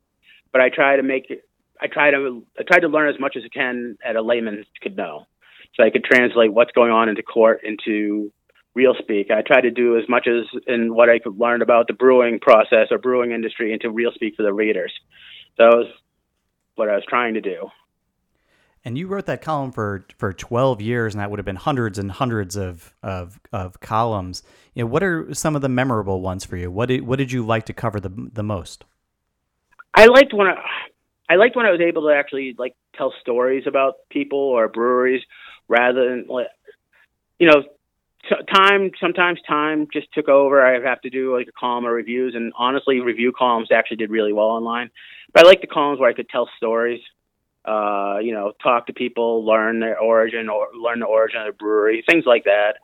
[0.52, 1.32] but I try to make.
[1.80, 4.66] I try to I try to learn as much as I can at a layman
[4.82, 5.28] could know,
[5.76, 8.32] so I could translate what's going on into court into
[8.78, 9.32] real speak.
[9.32, 12.40] I try to do as much as in what I could learn about the brewing
[12.40, 14.94] process or brewing industry into real speak for the readers.
[15.58, 15.88] That was
[16.76, 17.70] what I was trying to do.
[18.86, 21.98] And you wrote that column for for 12 years, and that would have been hundreds
[21.98, 24.44] and hundreds of of, of columns.
[24.76, 26.72] You know, what are some of the memorable ones for you?
[26.72, 28.86] What did what did you like to cover the the most?
[29.94, 30.54] I liked when I,
[31.28, 35.24] I liked when I was able to actually like tell stories about people or breweries
[35.68, 36.48] rather than like,
[37.40, 37.64] you know,
[38.24, 38.92] t- time.
[39.00, 40.66] Sometimes time just took over.
[40.66, 44.10] I have to do like a column or reviews, and honestly, review columns actually did
[44.10, 44.90] really well online.
[45.34, 47.02] But I like the columns where I could tell stories.
[47.66, 51.54] Uh, you know, talk to people, learn their origin or learn the origin of the
[51.54, 52.76] brewery, things like that.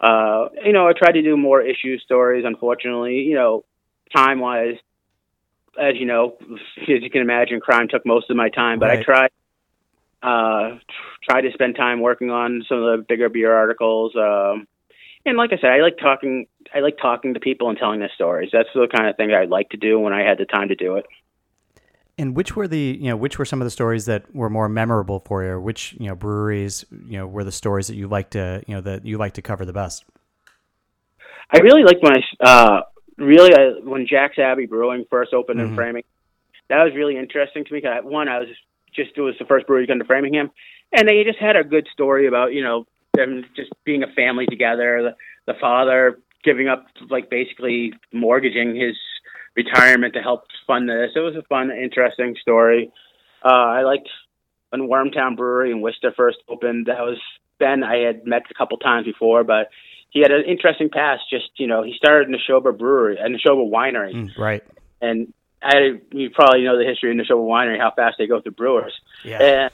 [0.00, 2.44] Uh, you know, I tried to do more issue stories.
[2.44, 3.64] Unfortunately, you know,
[4.14, 4.74] time wise,
[5.80, 6.36] as you know,
[6.80, 8.80] as you can imagine, crime took most of my time.
[8.80, 8.98] But right.
[8.98, 9.30] I tried
[10.22, 10.78] uh,
[11.28, 14.14] tried to spend time working on some of the bigger beer articles.
[14.16, 14.66] Um,
[15.24, 16.46] and like I said, I like talking.
[16.74, 18.50] I like talking to people and telling their stories.
[18.52, 20.74] That's the kind of thing I'd like to do when I had the time to
[20.74, 21.06] do it.
[22.18, 24.68] And which were the you know which were some of the stories that were more
[24.68, 25.60] memorable for you?
[25.60, 28.80] Which you know breweries you know were the stories that you like to you know
[28.80, 30.04] that you like to cover the best?
[31.50, 32.82] I really liked when I uh,
[33.18, 35.70] really, I, when Jack's Abbey Brewing first opened mm-hmm.
[35.70, 36.10] in Framingham,
[36.68, 37.80] that was really interesting to me.
[37.80, 38.48] Cause one, I was
[38.94, 40.50] just it was the first brewery to come to Framingham,
[40.92, 44.46] and they just had a good story about you know them just being a family
[44.46, 45.02] together.
[45.46, 48.96] The, the father giving up like basically mortgaging his
[49.54, 51.10] retirement to help fund this.
[51.14, 52.92] It was a fun, interesting story.
[53.44, 54.08] Uh, I liked
[54.70, 56.86] when Wormtown Brewery in Worcester first opened.
[56.86, 57.18] That was
[57.58, 59.68] Ben I had met a couple times before, but
[60.10, 61.22] he had an interesting past.
[61.30, 64.62] Just you know, he started in the Nashoba Brewery and Nashoba Winery, mm, right?
[65.00, 68.52] And I, you probably know the history of Nashoba Winery, how fast they go through
[68.52, 68.94] brewers.
[69.24, 69.42] Yeah.
[69.42, 69.70] And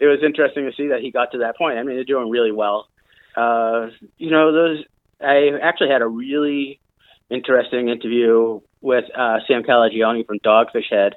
[0.00, 1.78] it was interesting to see that he got to that point.
[1.78, 2.88] I mean, they're doing really well.
[3.36, 4.84] Uh, you know, those.
[5.20, 6.80] I actually had a really
[7.30, 11.14] interesting interview with uh, Sam Calagione from Dogfish Head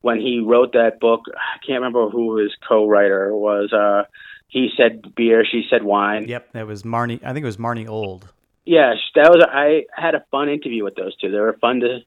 [0.00, 1.22] when he wrote that book.
[1.34, 3.72] I can't remember who his co-writer was.
[3.72, 4.04] Uh,
[4.48, 6.26] he said beer, she said wine.
[6.28, 7.22] Yep, that was Marnie.
[7.22, 8.28] I think it was Marnie Old.
[8.64, 9.44] Yes, that was.
[9.48, 11.30] I had a fun interview with those two.
[11.30, 12.00] They were fun to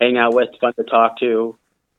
[0.00, 1.56] hang out with, fun to talk to.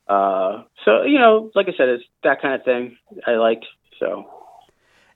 [0.07, 3.65] Uh, so you know, like I said, it's that kind of thing I liked.
[3.99, 4.25] So.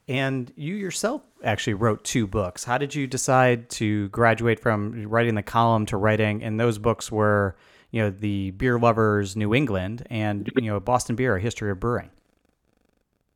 [0.07, 2.63] And you yourself actually wrote two books.
[2.63, 6.43] How did you decide to graduate from writing the column to writing?
[6.43, 7.55] And those books were,
[7.91, 11.79] you know, the Beer Lovers New England and you know Boston Beer: A History of
[11.79, 12.09] Brewing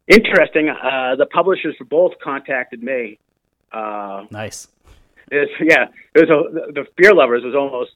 [0.08, 0.70] interesting.
[0.70, 3.20] Uh, the publishers for both contacted me.
[3.72, 4.68] Uh, nice.
[5.32, 7.92] It's, yeah, it was a, the beer lovers was almost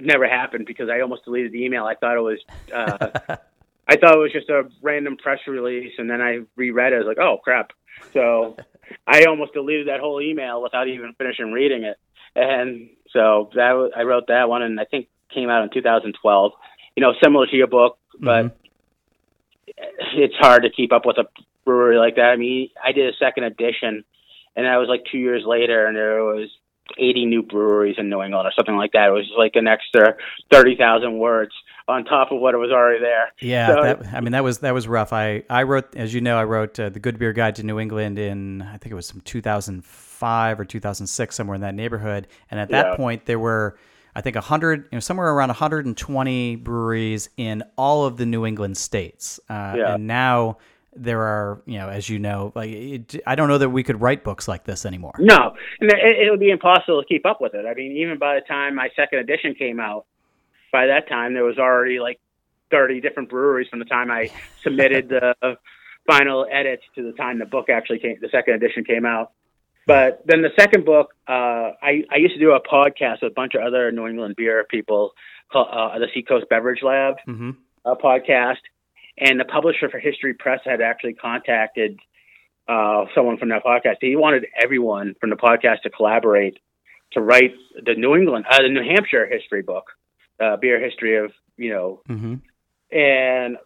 [0.00, 1.84] never happened because I almost deleted the email.
[1.84, 2.38] I thought it was,
[2.74, 3.36] uh,
[3.88, 6.96] I thought it was just a random press release, and then I reread it.
[6.96, 7.72] I was like, oh crap!
[8.12, 8.56] So
[9.06, 11.96] I almost deleted that whole email without even finishing reading it.
[12.36, 16.52] And so that was, I wrote that one, and I think came out in 2012.
[16.96, 18.56] You know, similar to your book, but mm-hmm
[20.14, 21.24] it's hard to keep up with a
[21.64, 22.30] brewery like that.
[22.30, 24.04] I mean, I did a second edition,
[24.56, 26.48] and that was like two years later, and there was
[26.96, 29.08] 80 new breweries in New England or something like that.
[29.08, 30.16] It was like an extra
[30.50, 31.52] 30,000 words.
[31.88, 33.32] on top of what it was already there.
[33.40, 35.12] Yeah, so, that, I mean that was that was rough.
[35.12, 37.80] I I wrote, as you know, I wrote uh, the Good Beer Guide to New
[37.80, 42.28] England in I think it was some 2005 or 2006, somewhere in that neighborhood.
[42.50, 42.96] And at that yeah.
[42.96, 43.78] point, there were
[44.14, 48.76] I think 100, you know, somewhere around 120 breweries in all of the New England
[48.76, 49.38] states.
[49.48, 49.94] Uh, yeah.
[49.94, 50.58] And now
[51.02, 54.00] there are, you know, as you know, like it, I don't know that we could
[54.00, 55.14] write books like this anymore.
[55.18, 57.66] No, and it, it would be impossible to keep up with it.
[57.66, 60.06] I mean, even by the time my second edition came out,
[60.72, 62.20] by that time there was already like
[62.70, 64.30] 30 different breweries from the time I
[64.62, 65.34] submitted the
[66.06, 69.32] final edits to the time the book actually came, the second edition came out.
[69.86, 73.34] But then the second book, uh, I, I used to do a podcast with a
[73.34, 75.12] bunch of other New England beer people
[75.50, 77.50] called uh, the Seacoast Beverage Lab mm-hmm.
[77.86, 78.58] uh, podcast.
[79.20, 81.98] And the publisher for History Press had actually contacted
[82.68, 83.96] uh, someone from that podcast.
[84.00, 86.58] He wanted everyone from the podcast to collaborate
[87.12, 89.84] to write the New England, uh, the New Hampshire history book,
[90.40, 92.02] uh, beer history of, you know.
[92.08, 92.34] Mm-hmm.
[92.96, 93.56] And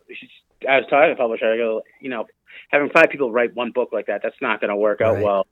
[0.68, 2.26] I was talking to the publisher, I go, you know,
[2.70, 5.16] having five people write one book like that, that's not going to work right.
[5.16, 5.46] out well.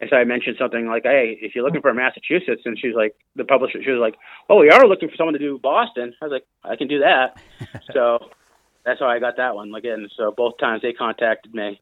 [0.00, 3.14] And so I mentioned something like, "Hey, if you're looking for Massachusetts," and she's like,
[3.36, 4.16] the publisher, she was like,
[4.48, 7.00] "Oh, we are looking for someone to do Boston." I was like, "I can do
[7.00, 7.38] that."
[7.92, 8.30] so
[8.84, 10.08] that's how I got that one again.
[10.16, 11.80] So both times they contacted me.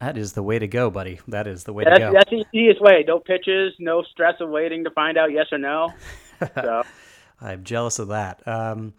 [0.00, 1.20] That is the way to go, buddy.
[1.28, 2.12] That is the way that's, to go.
[2.12, 3.04] That's the easiest way.
[3.06, 5.92] No pitches, no stress of waiting to find out yes or no.
[6.54, 6.82] So.
[7.40, 8.46] I'm jealous of that.
[8.46, 8.92] Um,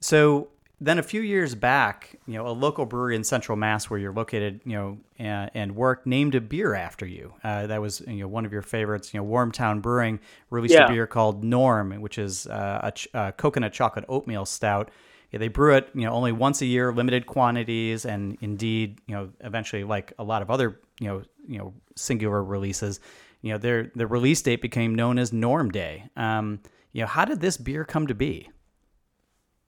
[0.00, 0.48] so
[0.82, 4.12] then a few years back, you know, a local brewery in Central Mass where you're
[4.12, 7.32] located, you know, and, and work named a beer after you.
[7.44, 9.14] Uh, that was you know one of your favorites.
[9.14, 10.18] You know, Wormtown Brewing
[10.50, 10.86] released yeah.
[10.86, 14.90] a beer called Norm, which is uh, a, ch- a, coconut chocolate oatmeal stout.
[15.32, 19.14] Yeah, they brew it, you know, only once a year, limited quantities, and indeed, you
[19.14, 23.00] know, eventually, like a lot of other, you know, you know, singular releases,
[23.40, 26.04] you know, their the release date became known as Norm Day.
[26.16, 26.60] Um,
[26.92, 28.50] you know, how did this beer come to be?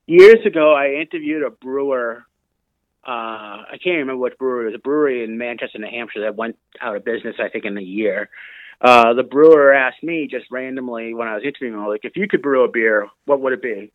[0.07, 2.24] years ago, I interviewed a brewer.
[3.07, 4.64] Uh, I can't remember which brewery.
[4.64, 7.64] It was a brewery in Manchester, New Hampshire that went out of business, I think,
[7.64, 8.31] in a year.
[8.81, 12.29] Uh, the brewer asked me just randomly when I was interviewing him, like, if you
[12.29, 13.92] could brew a beer, what would it be?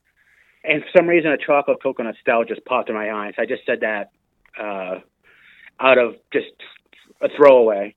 [0.63, 3.34] And for some reason, a chocolate coconut stout just popped in my eyes.
[3.38, 4.12] I just said that
[4.60, 5.00] uh,
[5.80, 6.48] out of just
[7.22, 7.95] a throwaway.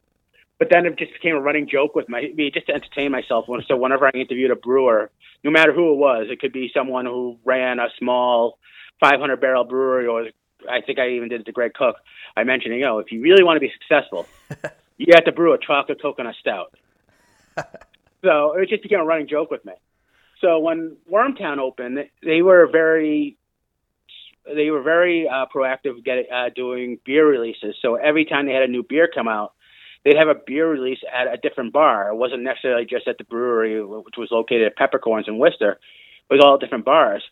[0.59, 3.47] But then it just became a running joke with my, me just to entertain myself.
[3.67, 5.11] So whenever I interviewed a brewer,
[5.45, 6.29] no matter who it was.
[6.31, 8.59] It could be someone who ran a small
[9.01, 10.29] 500 barrel brewery, or
[10.71, 11.97] I think I even did it to Greg Cook.
[12.37, 14.27] I mentioned, you know, if you really want to be successful,
[14.97, 16.75] you have to brew a chocolate coconut stout.
[18.25, 19.73] so it just became a running joke with me.
[20.43, 23.39] So when Wormtown opened, they were very
[24.45, 27.77] they were very uh, proactive getting uh, doing beer releases.
[27.81, 29.53] So every time they had a new beer come out,
[30.05, 32.09] they'd have a beer release at a different bar.
[32.09, 35.79] It wasn't necessarily just at the brewery, which was located at Peppercorns in Worcester.
[36.29, 37.23] It was all different bars.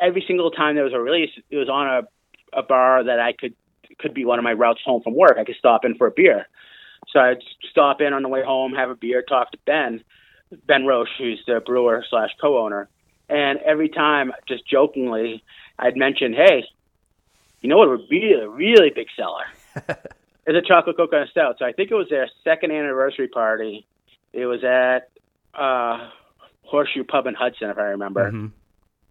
[0.00, 3.32] Every single time there was a release, it was on a, a bar that I
[3.32, 3.54] could
[3.98, 5.36] could be one of my routes home from work.
[5.38, 6.46] I could stop in for a beer.
[7.12, 10.02] So I'd stop in on the way home, have a beer, talk to Ben,
[10.66, 12.88] Ben Roper, who's the brewer slash co-owner.
[13.28, 15.42] And every time, just jokingly,
[15.78, 16.64] I'd mention, hey,
[17.60, 19.96] you know what would be a really big seller?
[20.46, 21.56] It's a chocolate coconut stout.
[21.58, 23.86] So I think it was their second anniversary party.
[24.32, 25.10] It was at
[25.54, 26.10] uh,
[26.62, 28.28] Horseshoe Pub in Hudson, if I remember.
[28.28, 28.46] Mm-hmm.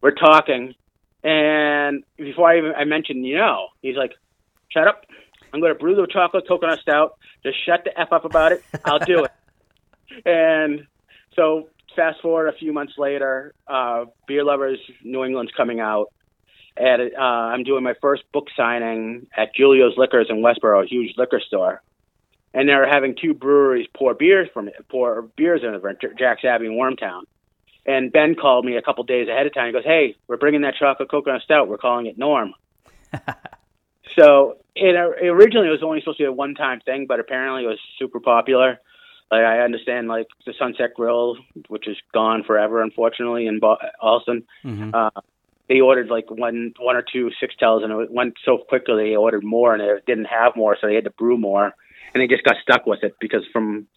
[0.02, 0.76] We're talking,
[1.24, 4.12] and before I even I mentioned, you know, he's like,
[4.70, 5.06] "Shut up!
[5.54, 7.18] I'm going to brew the chocolate coconut stout.
[7.42, 8.64] Just shut the f up about it.
[8.84, 9.32] I'll do it."
[10.26, 10.86] and
[11.36, 16.12] so fast forward a few months later, uh, Beer Lovers New England's coming out,
[16.78, 21.14] at uh, I'm doing my first book signing at Julio's Liquors in Westboro, a huge
[21.18, 21.82] liquor store,
[22.54, 26.66] and they're having two breweries pour beers from it, pour beers in it, Jack's Abbey
[26.66, 27.24] and Wormtown.
[27.86, 29.68] And Ben called me a couple days ahead of time.
[29.68, 31.68] He goes, "Hey, we're bringing that chocolate coconut stout.
[31.68, 32.54] We're calling it Norm."
[34.18, 37.66] so it, it originally it was only supposed to be a one-time thing, but apparently
[37.66, 38.80] it was super popular.
[39.34, 43.60] Like I understand, like the Sunset Grill, which is gone forever, unfortunately, in
[44.00, 44.44] Allston.
[44.64, 44.92] Mm-hmm.
[44.94, 45.10] Uh,
[45.68, 49.44] they ordered like one one or two Sixtels, and it went so quickly they ordered
[49.44, 51.74] more, and they didn't have more, so they had to brew more,
[52.14, 53.88] and they just got stuck with it because from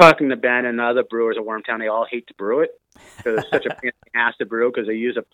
[0.00, 2.70] talking to Ben and other brewers at Wormtown, they all hate to brew it
[3.16, 5.24] because it's such a pain in the ass to brew because they use a,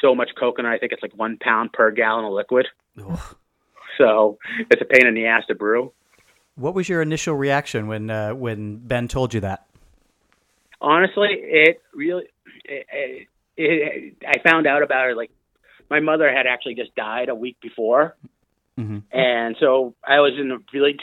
[0.00, 0.72] so much coconut.
[0.72, 2.68] I think it's like one pound per gallon of liquid.
[3.98, 4.38] So
[4.70, 5.92] it's a pain in the ass to brew.
[6.60, 9.66] What was your initial reaction when uh, when Ben told you that?
[10.78, 12.24] Honestly, it really
[12.64, 15.30] it, it, I found out about it like
[15.88, 18.14] my mother had actually just died a week before,
[18.78, 18.98] mm-hmm.
[19.10, 20.98] and so I was in a really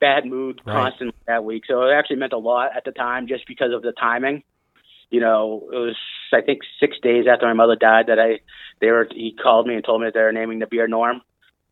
[0.00, 0.74] bad mood right.
[0.74, 1.62] constantly that week.
[1.66, 4.42] So it actually meant a lot at the time, just because of the timing.
[5.08, 5.96] You know, it was
[6.32, 8.40] I think six days after my mother died that I
[8.82, 11.22] they were he called me and told me that they were naming the beer Norm.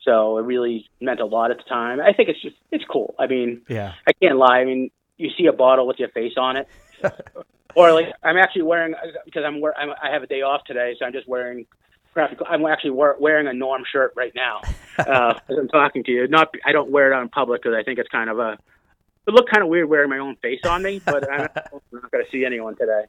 [0.04, 2.00] So it really meant a lot at the time.
[2.00, 3.14] I think it's just it's cool.
[3.18, 3.92] I mean, Yeah.
[4.06, 4.58] I can't lie.
[4.58, 6.68] I mean, you see a bottle with your face on it,
[7.76, 8.94] or like I'm actually wearing
[9.24, 11.66] because I'm, wear, I'm I have a day off today, so I'm just wearing.
[12.14, 14.60] I'm actually wear, wearing a Norm shirt right now
[14.98, 16.28] uh, as I'm talking to you.
[16.28, 18.58] Not I don't wear it out in public because I think it's kind of a
[19.26, 21.40] it looked kind of weird wearing my own face on me, but I'm
[21.92, 23.04] not, going to see anyone today.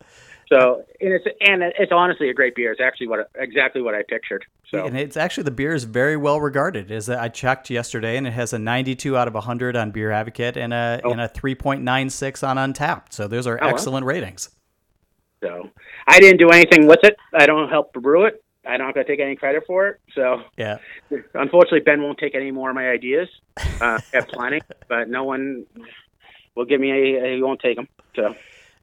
[0.52, 2.72] So and it's and it's honestly a great beer.
[2.72, 4.46] It's actually what exactly what I pictured.
[4.70, 6.92] So And it's actually the beer is very well regarded.
[6.92, 10.58] Is I checked yesterday, and it has a 92 out of 100 on Beer Advocate
[10.58, 11.12] and a Oh.
[11.12, 13.12] and a 3.96 on Untappd.
[13.14, 13.70] So those are wow.
[13.70, 14.50] excellent ratings.
[15.42, 15.70] so
[16.08, 17.16] I didn't do anything with it.
[17.34, 18.44] I don't help brew it.
[18.66, 20.00] I'm not going to take any credit for it.
[20.16, 20.78] So Yeah.
[21.34, 23.28] Unfortunately, Ben won't take any more of my ideas.
[23.58, 25.66] Uh, I have plenty, but no one
[26.56, 27.36] will give me a.
[27.36, 27.88] He won't take them.
[28.16, 28.36] So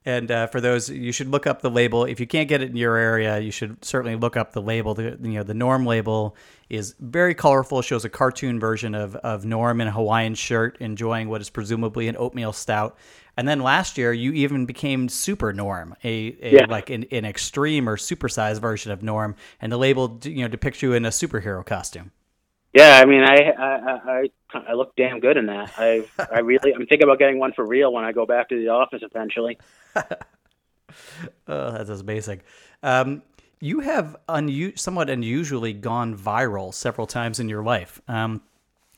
[0.06, 2.04] And uh, for those, you should look up the label.
[2.06, 4.94] If you can't get it in your area, you should certainly look up the label.
[4.94, 6.36] The you know the Norm label
[6.70, 7.82] is very colorful.
[7.82, 12.08] Shows a cartoon version of of Norm in a Hawaiian shirt, enjoying what is presumably
[12.08, 12.96] an oatmeal stout.
[13.36, 16.66] And then last year, you even became Super Norm, a, a Yeah.
[16.66, 20.82] like an, an extreme or supersized version of Norm, and the label you know depicts
[20.82, 22.10] you in a superhero costume.
[22.72, 25.72] yeah, I mean, I I I, I, look damn good in that.
[25.76, 28.58] I I really I'm thinking about getting one for real when I go back to
[28.58, 29.58] the office eventually.
[31.46, 32.40] Oh, that's basic.
[32.82, 33.22] Um,
[33.60, 38.00] you have unu- somewhat unusually gone viral several times in your life.
[38.08, 38.42] Um,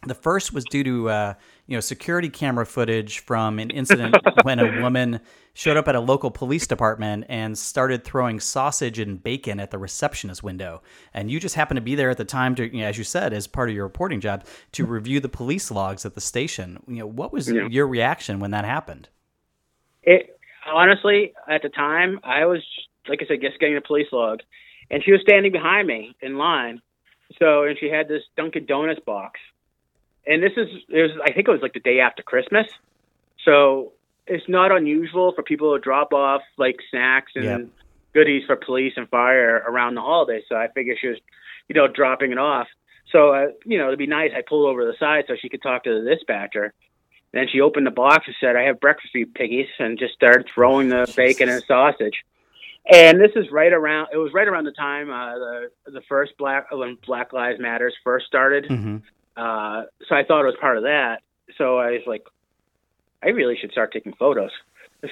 [0.06, 1.34] the first was due to uh,
[1.66, 5.20] you know security camera footage from an incident when a woman
[5.54, 9.78] showed up at a local police department and started throwing sausage and bacon at the
[9.78, 10.82] receptionist window.
[11.12, 13.04] And you just happened to be there at the time to, you know, as you
[13.04, 16.82] said, as part of your reporting job, to review the police logs at the station.
[16.88, 17.68] You know, what was Yeah.
[17.70, 19.08] your reaction when that happened?
[20.02, 22.62] It honestly, at the time, I was
[23.08, 24.40] like I said, just getting a police log,
[24.90, 26.80] and she was standing behind me in line.
[27.38, 29.40] So, and she had this Dunkin' Donuts box,
[30.26, 32.66] and this is it was I think it was like the day after Christmas,
[33.44, 33.92] so
[34.26, 37.58] it's not unusual for people to drop off like snacks and Yeah.
[38.14, 40.44] goodies for police and fire around the holidays.
[40.48, 41.18] So I figured she was,
[41.68, 42.68] you know, dropping it off.
[43.10, 44.30] So, uh, you know, it'd be nice.
[44.36, 46.72] I pulled over to the side so she could talk to the dispatcher.
[47.32, 50.14] Then she opened the box and said, "I have breakfast for you, piggies," and just
[50.14, 52.22] started throwing the bacon and sausage.
[52.90, 54.08] And this is right around.
[54.12, 57.94] It was right around the time uh, the the first Black when Black Lives Matters
[58.04, 58.66] first started.
[58.66, 58.96] hmm
[59.36, 61.20] Uh, so I thought it was part of that.
[61.58, 62.22] So I was like,
[63.22, 64.50] I really should start taking photos.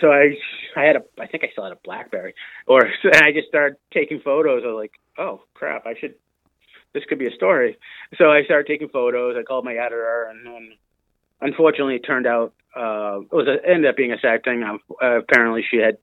[0.00, 0.36] So I
[0.76, 2.34] I had a I think I still had a BlackBerry,
[2.66, 4.62] or and I just started taking photos.
[4.64, 6.14] I was like, oh crap, I should.
[6.92, 7.76] This could be a story.
[8.18, 9.36] So I started taking photos.
[9.38, 10.72] I called my editor, and, and
[11.40, 14.62] unfortunately, it turned out uh, it was a, it ended up being a sad thing.
[14.64, 15.98] Uh, apparently, she had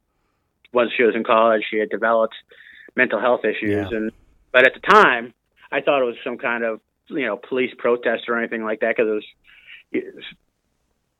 [0.73, 2.35] once she was in college, she had developed
[2.95, 3.97] mental health issues, Yeah.
[3.97, 4.11] and
[4.51, 5.33] but at the time,
[5.71, 6.79] I thought it was some kind of
[7.09, 9.23] you know police protest or anything like that because
[9.91, 10.23] it was.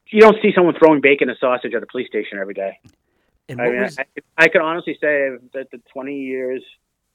[0.09, 2.79] You don't see someone throwing bacon and sausage at a police station every day.
[3.49, 4.05] And I mean, was, I,
[4.37, 6.63] I could honestly say that the 20 years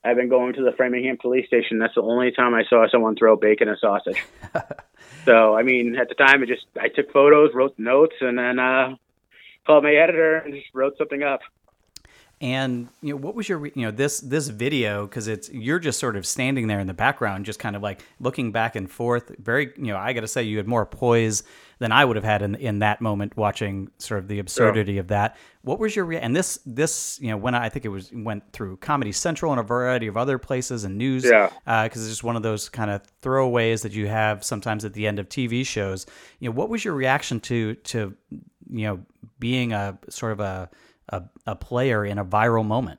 [0.05, 3.15] I've been going to the Framingham police station, that's the only time I saw someone
[3.15, 4.23] throw bacon and sausage.
[5.25, 8.59] so, I mean, at the time, it just I took photos, wrote notes, and then
[8.59, 8.97] uh,
[9.65, 11.41] called my editor and just wrote something up.
[12.43, 15.79] And you know what was your re- you know this this video because it's you're
[15.79, 18.91] just sort of standing there in the background, just kind of like looking back and
[18.91, 19.31] forth.
[19.39, 21.45] Very you know I got to say you had more poise
[21.79, 25.07] than I would have had in in that moment watching sort of the absurdity of
[25.09, 25.37] that.
[25.63, 28.11] What was your rea- and this this you know when I, I think it was
[28.13, 31.49] went through Comedy Central and a variety of other places and news Yeah.
[31.65, 34.95] Uh, because it's just one of those kind of throwaways that you have sometimes at
[34.95, 36.07] the end of TV shows.
[36.41, 38.17] You know what was your reaction to to
[38.69, 39.01] you know
[39.39, 40.69] being a sort of a
[41.13, 42.99] a, a player in a viral moment.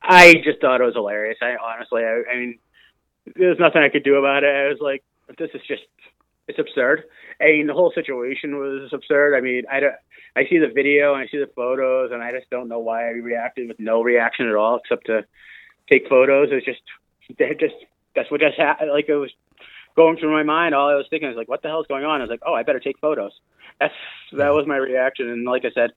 [0.00, 1.38] I just thought it was hilarious.
[1.42, 2.58] I honestly, I, I mean,
[3.36, 4.54] there's nothing I could do about it.
[4.54, 5.04] I was like,
[5.36, 5.82] this is just,
[6.46, 7.04] it's absurd.
[7.40, 9.36] I mean, the whole situation was absurd.
[9.36, 9.94] I mean, I don't,
[10.36, 13.08] I see the video and I see the photos, and I just don't know why
[13.08, 15.26] I reacted with no reaction at all, except to
[15.90, 16.48] take photos.
[16.52, 16.80] It's just,
[17.38, 17.74] they just,
[18.14, 18.90] that's what just happened.
[18.90, 19.30] Like it was
[19.96, 20.74] going through my mind.
[20.74, 22.20] All I was thinking was like, what the hell's going on?
[22.20, 23.32] I was like, oh, I better take photos.
[23.80, 23.94] That's
[24.32, 25.28] that was my reaction.
[25.28, 25.90] And like I said,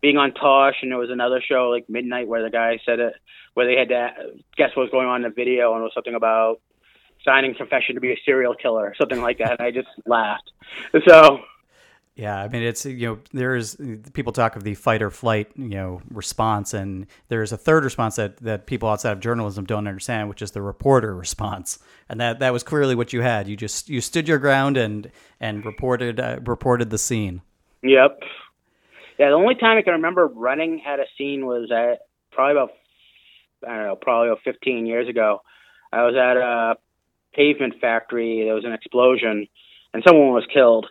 [0.00, 3.14] being on Tosh, and there was another show like Midnight where the guy said it,
[3.54, 4.10] where they had to
[4.56, 6.60] guess what was going on in the video, and it was something about
[7.24, 9.58] signing confession to be a serial killer, or something like that.
[9.58, 10.50] And I just laughed.
[11.06, 11.40] So
[12.18, 13.76] Yeah, I mean it's you know there's
[14.12, 18.16] people talk of the fight or flight you know response, and there's a third response
[18.16, 21.78] that that people outside of journalism don't understand, which is the reporter response,
[22.08, 23.46] and that that was clearly what you had.
[23.46, 27.40] You just you stood your ground and and reported uh, reported the scene.
[27.82, 28.20] Yep.
[29.18, 32.00] Yeah, the only time I can remember running at a scene was at
[32.32, 32.70] probably about
[33.66, 35.42] I don't know, probably about 15 years ago.
[35.92, 36.76] I was at a
[37.34, 38.44] pavement factory.
[38.44, 39.48] There was an explosion,
[39.92, 40.86] and someone was killed.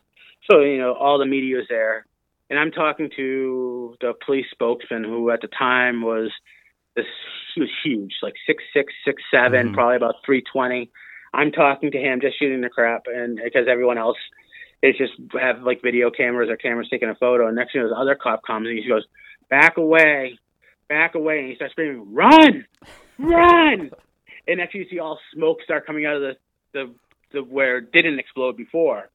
[0.51, 2.05] So you know, all the media was there,
[2.49, 6.31] and I'm talking to the police spokesman, who at the time was
[6.95, 7.05] this.
[7.55, 9.73] He was huge, like six six, six seven, Mhm.
[9.73, 10.91] probably about 320.
[11.33, 14.17] I'm talking to him, just shooting the crap, and because everyone else
[14.81, 17.47] is just have like video cameras or cameras taking a photo.
[17.47, 19.05] And next thing, this other cop comes and he goes,
[19.49, 20.37] "Back away,
[20.87, 22.65] back away!" And he starts screaming, "Run,
[23.17, 23.91] run!"
[24.47, 26.33] and next you see all smoke start coming out of the
[26.73, 26.93] the,
[27.33, 29.09] the where it didn't explode before.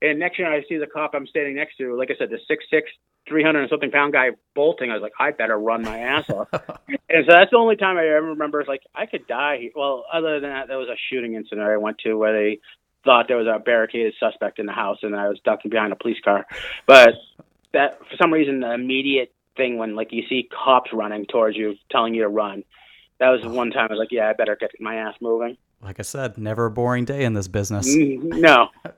[0.00, 2.38] And next year I see the cop I'm standing next to, like I said, the
[2.48, 2.90] six six,
[3.28, 4.90] three hundred and something pound guy bolting.
[4.90, 6.48] I was like, I better run my ass off.
[6.52, 8.60] and so that's the only time I ever remember.
[8.60, 9.58] It's like I could die.
[9.60, 9.70] here.
[9.76, 12.60] Well, other than that, there was a shooting incident I went to where they
[13.04, 15.96] thought there was a barricaded suspect in the house, and I was ducking behind a
[15.96, 16.46] police car.
[16.86, 17.14] But
[17.72, 21.74] that for some reason, the immediate thing when like you see cops running towards you,
[21.90, 22.64] telling you to run.
[23.18, 25.56] That was the one time I was like, yeah, I better get my ass moving.
[25.80, 27.88] Like I said, never a boring day in this business.
[27.88, 28.68] Mm, No,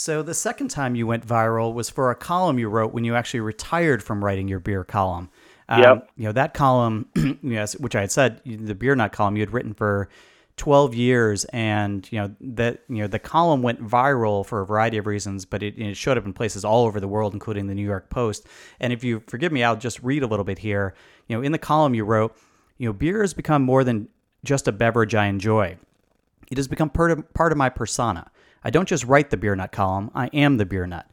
[0.00, 3.14] So the second time you went viral was for a column you wrote when you
[3.14, 5.28] actually retired from writing your beer column.
[5.68, 6.10] Um, Yep.
[6.16, 7.06] You know that column,
[7.42, 10.08] yes, which I had said the beer nut column you had written for
[10.60, 14.98] twelve years, and you know that you know the column went viral for a variety
[14.98, 17.74] of reasons, but it, it showed up in places all over the world, including the
[17.74, 18.46] New York Post.
[18.78, 20.92] And if you forgive me, I'll just read a little bit here.
[21.28, 22.36] You know, in the column you wrote,
[22.76, 24.08] you know, beer has become more than
[24.44, 25.78] just a beverage I enjoy.
[26.50, 28.30] It has become part of, part of my persona.
[28.62, 31.06] I don't just write the beer nut column, I am the beer nut.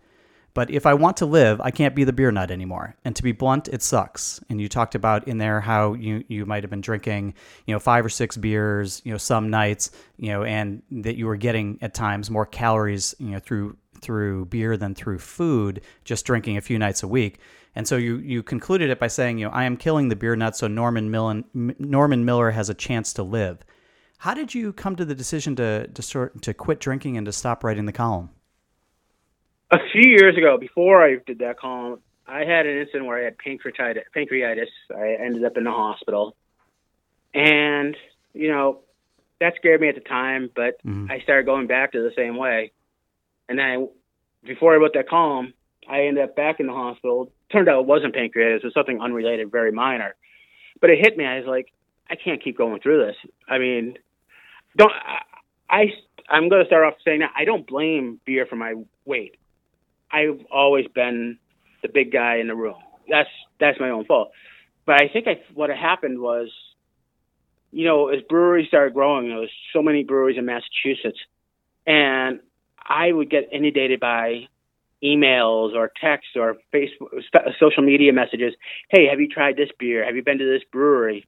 [0.57, 2.95] But if I want to live, I can't be the beer nut anymore.
[3.05, 4.39] And to be blunt, it sucks.
[4.49, 7.35] And you talked about in there how you, you might have been drinking,
[7.67, 11.27] you know, five or six beers, you know, some nights, you know, and that you
[11.27, 16.25] were getting at times more calories, you know, through through beer than through food, just
[16.25, 17.37] drinking a few nights a week.
[17.75, 20.35] And so you you concluded it by saying, you know, I am killing the beer
[20.35, 23.59] nut so Norman Millen, Norman Miller has a chance to live.
[24.17, 27.31] How did you come to the decision to to sort to quit drinking and to
[27.31, 28.31] stop writing the column?
[29.71, 33.23] A few years ago, before I did that column, I had an incident where I
[33.23, 34.03] had pancreatitis.
[34.15, 34.67] Pancreatitis.
[34.95, 36.35] I ended up in the hospital,
[37.33, 37.95] and
[38.33, 38.81] you know
[39.39, 40.49] that scared me at the time.
[40.53, 41.11] But Mhm.
[41.11, 42.71] I started going back to the same way,
[43.47, 43.87] and then I,
[44.45, 45.53] before I wrote that column,
[45.87, 47.31] I ended up back in the hospital.
[47.49, 50.15] Turned out it wasn't pancreatitis; it was something unrelated, very minor.
[50.81, 51.25] But it hit me.
[51.25, 51.71] I was like,
[52.09, 53.15] I can't keep going through this.
[53.47, 53.97] I mean,
[54.75, 55.21] don't I?
[55.69, 55.93] I
[56.29, 59.37] I'm going to start off saying that I don't blame beer for my weight.
[60.11, 61.37] I've always been
[61.81, 62.75] the big guy in the room.
[63.09, 63.29] That's
[63.59, 64.31] that's my own fault.
[64.85, 66.49] But I think I, what happened was,
[67.71, 71.19] you know, as breweries started growing, there was so many breweries in Massachusetts,
[71.85, 72.39] and
[72.81, 74.47] I would get inundated by
[75.03, 77.23] emails or texts or Facebook,
[77.59, 78.53] social media messages.
[78.89, 80.05] Hey, have you tried this beer?
[80.05, 81.25] Have you been to this brewery?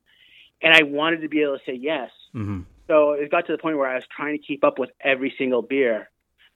[0.61, 2.09] And I wanted to be able to say yes.
[2.34, 4.89] hmm So it got to the point where I was trying to keep up with
[5.01, 6.09] every single beer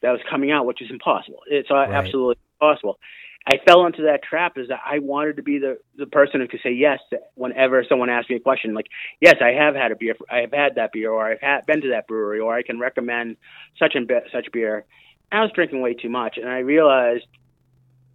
[0.04, 1.40] that was coming out, which is impossible.
[1.48, 3.00] It's uh, absolutely impossible.
[3.46, 6.48] I fell into that trap is that I wanted to be the, the person who
[6.48, 7.00] could say yes
[7.36, 8.74] whenever someone asked me a question.
[8.74, 8.88] Like,
[9.20, 11.82] yes, I have had a beer, I have had that beer, or I've had, been
[11.82, 13.36] to that brewery, or I can recommend
[13.78, 14.86] such and be- such beer.
[15.32, 17.26] I was drinking way too much, and I realized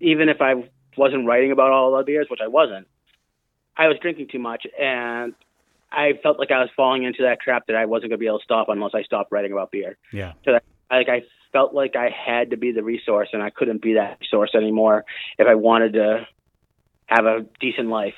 [0.00, 0.54] even if I
[0.96, 2.86] wasn't writing about all the beers, which I wasn't,
[3.76, 5.34] I was drinking too much, and
[5.90, 8.26] I felt like I was falling into that trap that I wasn't going to be
[8.26, 9.98] able to stop unless I stopped writing about beer.
[10.12, 10.32] Yeah.
[10.44, 10.60] So I,
[10.90, 11.22] like I
[11.52, 15.04] felt like I had to be the resource, and I couldn't be that resource anymore
[15.38, 16.26] if I wanted to
[17.06, 18.14] have a decent life.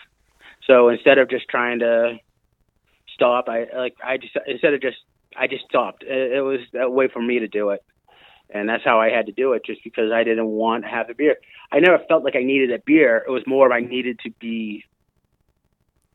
[0.67, 2.19] So instead of just trying to
[3.15, 4.99] stop, I like I just instead of just
[5.37, 6.03] I just stopped.
[6.03, 7.85] It, it was a way for me to do it,
[8.51, 11.09] and that's how I had to do it, just because I didn't want to have
[11.09, 11.37] the beer.
[11.73, 13.25] I never felt like I needed a beer.
[13.27, 14.85] It was more of I needed to be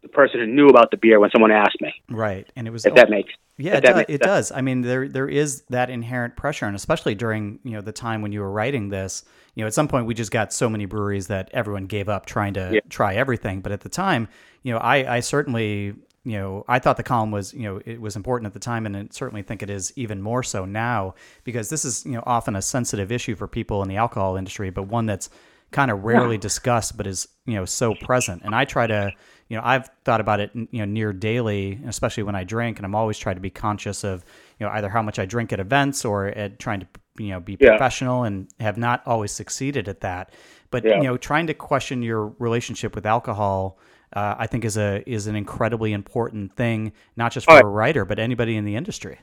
[0.01, 1.93] the person who knew about the beer when someone asked me.
[2.09, 2.47] Right.
[2.55, 4.51] And it was If that makes Yeah, it, does, it does.
[4.51, 8.21] I mean, there there is that inherent pressure, and especially during you know the time
[8.21, 10.85] when you were writing this, you know, at some point we just got so many
[10.85, 12.79] breweries that everyone gave up trying to Yeah.
[12.89, 13.61] try everything.
[13.61, 14.27] But at the time,
[14.63, 15.95] you know, I I certainly
[16.25, 18.85] you know I thought the column was you know it was important at the time,
[18.85, 22.23] and I certainly think it is even more so now because this is you know
[22.25, 25.29] often a sensitive issue for people in the alcohol industry, but one that's
[25.71, 28.41] kind of rarely discussed, but is you know so present.
[28.43, 29.11] And I try to
[29.49, 32.85] you know I've thought about it you know near daily, especially when I drink, and
[32.85, 34.23] I'm always trying to be conscious of
[34.59, 36.87] you know either how much I drink at events or at trying to
[37.17, 37.69] you know be Yeah.
[37.69, 40.33] professional, and have not always succeeded at that.
[40.71, 40.97] But Yeah.
[40.97, 43.79] you know trying to question your relationship with alcohol.
[44.13, 47.65] Uh, I think is a is an incredibly important thing, not just for Oh, a
[47.65, 49.19] writer, but anybody in the industry.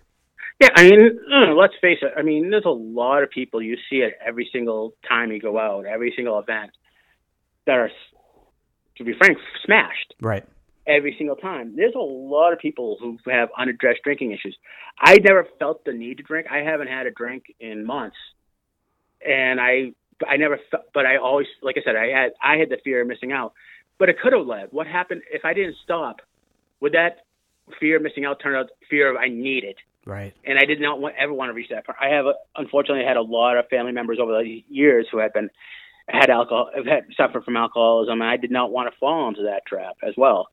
[0.61, 2.13] Yeah, I mean, uh, let's face it.
[2.17, 5.59] I mean, there's a lot of people you see it every single time you go
[5.59, 6.71] out, every single event
[7.67, 7.91] that are,
[8.97, 10.15] to be frank, smashed.
[10.21, 10.45] Right.
[10.87, 11.77] every single time.
[11.77, 14.57] There's a lot of people who have unaddressed drinking issues.
[14.99, 16.47] I never felt the need to drink.
[16.51, 18.17] I haven't had a drink in months,
[19.27, 19.93] and I
[20.29, 23.03] I never felt, but I always like I said I had I had the fear
[23.03, 23.53] of missing out.
[23.99, 24.69] But it could have led.
[24.73, 26.17] What happened if I didn't stop?
[26.81, 27.25] Would that
[27.79, 29.77] fear of missing out turn out fear of I need it?
[30.05, 30.35] Right.
[30.45, 31.99] And I did not want, ever want to reach that point.
[32.03, 32.25] I have
[32.57, 35.51] unfortunately had a lot of family members over the years who have been
[36.09, 39.67] had alcohol had suffered from alcoholism and I did not want to fall into that
[39.67, 40.49] trap as well.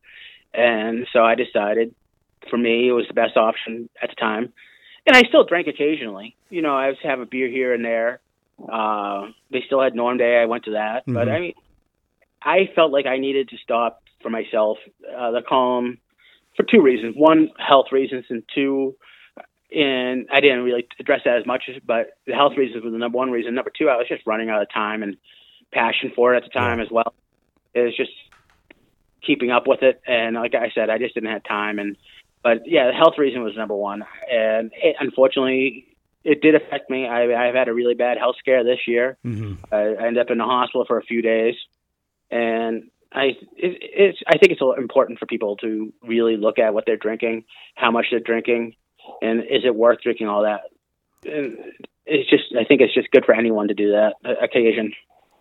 [0.54, 1.93] And so I decided
[2.50, 4.54] for me it was the best option at the time.
[5.06, 6.36] And I still drank occasionally.
[6.50, 8.20] You know, I was have a beer here and there.
[8.72, 11.04] Uh they still had Norm Day, I went to that.
[11.04, 11.14] Mm-hmm.
[11.14, 11.54] But I mean
[12.41, 14.78] I felt like I needed to stop for myself.
[15.06, 15.97] Uh the calm
[16.56, 17.16] for two reasons.
[17.16, 18.95] One, health reasons and two
[19.72, 23.18] and I didn't really address that as much, but the health reasons were the number
[23.18, 23.54] one reason.
[23.54, 25.18] Number two, I was just running out of time and
[25.72, 26.86] passion for it at the time yeah.
[26.86, 27.14] as well.
[27.74, 28.12] It was just
[29.22, 31.80] keeping up with it, and like I said, I just didn't have time.
[31.80, 31.98] And
[32.44, 35.86] but yeah, the health reason was number one, and it, unfortunately,
[36.24, 37.08] it did affect me.
[37.08, 39.18] I, I've had a really bad health scare this year.
[39.26, 39.74] Mm-hmm.
[39.74, 41.56] I, I ended up in the hospital for a few days,
[42.32, 43.24] and I
[43.58, 47.46] it, it's I think it's important for people to really look at what they're drinking,
[47.76, 48.76] how much they're drinking,
[49.22, 50.62] and is it worth drinking all that?
[51.26, 51.58] And
[52.06, 54.94] it's just I think it's just good for anyone to do that occasion.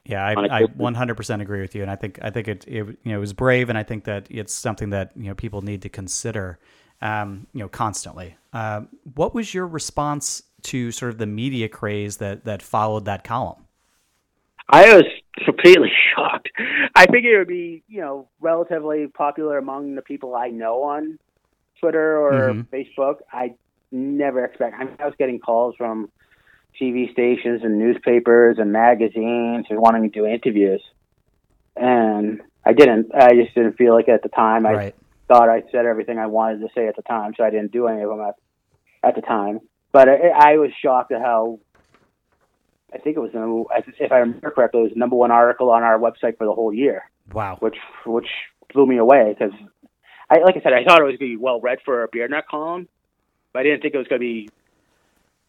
[0.08, 2.96] Yeah, I, I 100% agree with you, and I think I think it, it you
[3.04, 5.82] know it was brave, and I think that it's something that you know people need
[5.82, 6.58] to consider,
[7.02, 8.34] um, you know, constantly.
[8.54, 8.82] Uh,
[9.14, 13.66] what was your response to sort of the media craze that that followed that column?
[14.70, 15.04] I was
[15.44, 16.48] completely shocked.
[16.94, 21.18] I figured it would be you know relatively popular among the people I know on
[21.80, 22.74] Twitter or mm-hmm.
[22.74, 23.16] Facebook.
[23.30, 23.52] I
[23.92, 24.74] never expect.
[24.74, 26.10] I, mean, I was getting calls from
[26.80, 30.82] TV stations and newspapers and magazines who wanted me to do interviews,
[31.76, 33.14] and I didn't.
[33.14, 34.66] I just didn't feel like at the time.
[34.66, 34.94] I right.
[35.26, 37.86] thought I said everything I wanted to say at the time, so I didn't do
[37.88, 38.34] any of them at,
[39.02, 39.60] at the time.
[39.92, 41.60] But I, I was shocked at how.
[42.92, 43.30] I think it was
[43.98, 46.52] if I remember correctly, it was the number one article on our website for the
[46.52, 47.10] whole year.
[47.32, 47.76] Wow, which
[48.06, 48.28] which
[48.72, 49.54] blew me away because
[50.30, 52.08] I like I said, I thought it was going to be well read for a
[52.08, 52.88] beer nut column,
[53.52, 54.48] but I didn't think it was going to be.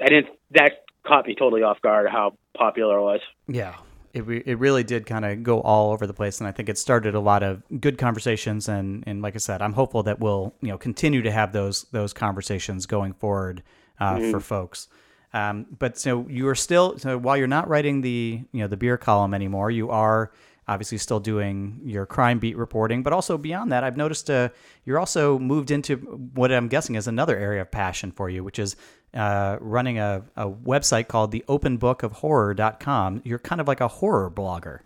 [0.01, 0.27] I didn't.
[0.51, 3.19] That caught me totally off guard how popular it was.
[3.47, 3.75] Yeah,
[4.13, 6.69] it re- it really did kind of go all over the place, and I think
[6.69, 8.69] it started a lot of good conversations.
[8.69, 11.83] And and like I said, I'm hopeful that we'll you know continue to have those
[11.91, 13.63] those conversations going forward
[13.99, 14.31] uh, mm-hmm.
[14.31, 14.87] for folks.
[15.33, 18.77] Um, but so you are still so while you're not writing the you know the
[18.77, 20.31] beer column anymore, you are
[20.69, 24.49] obviously still doing your crime beat reporting, but also beyond that, I've noticed uh,
[24.85, 25.95] you're also moved into
[26.35, 28.75] what I'm guessing is another area of passion for you, which is
[29.13, 33.21] uh, running a, a website called the Open Book of Horror.com.
[33.23, 34.79] You're kind of like a horror blogger.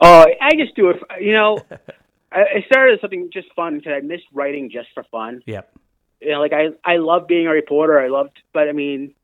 [0.00, 0.98] Oh, I just do it.
[1.00, 1.58] For, you know,
[2.32, 5.42] I started as something just fun because I missed writing just for fun.
[5.46, 5.72] Yep.
[6.20, 7.98] You know, like I I love being a reporter.
[7.98, 9.14] I loved, but I mean,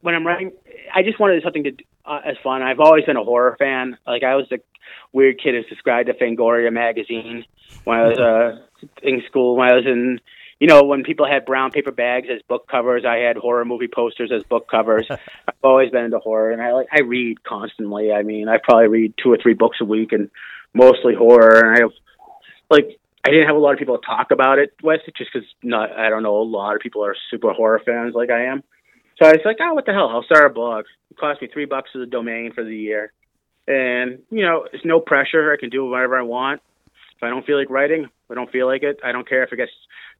[0.00, 0.52] when I'm writing,
[0.94, 1.72] I just wanted something to
[2.06, 2.62] uh, as fun.
[2.62, 3.98] I've always been a horror fan.
[4.06, 4.60] Like I was the
[5.12, 7.44] weird kid who subscribed to Fangoria magazine
[7.84, 9.56] when I was uh, in school.
[9.56, 10.20] When I was in,
[10.64, 13.86] you know, when people had brown paper bags as book covers, I had horror movie
[13.86, 15.06] posters as book covers.
[15.10, 18.10] I've always been into horror, and I like I read constantly.
[18.10, 20.30] I mean, I probably read two or three books a week, and
[20.72, 21.60] mostly horror.
[21.60, 21.90] And I have
[22.70, 25.46] like I didn't have a lot of people to talk about it with, just because
[25.62, 28.62] not I don't know a lot of people are super horror fans like I am.
[29.20, 30.08] So I was like, oh, what the hell?
[30.08, 30.86] I'll start a blog.
[31.10, 33.12] It cost me three bucks for the domain for the year.
[33.68, 35.52] And, you know, it's no pressure.
[35.52, 36.62] I can do whatever I want.
[37.16, 39.52] If I don't feel like writing, I don't feel like it, I don't care if
[39.52, 39.70] it gets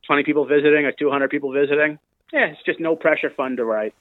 [0.06, 1.98] 20 people visiting or 200 people visiting.
[2.32, 3.94] Yeah, it's just no pressure, fun to write.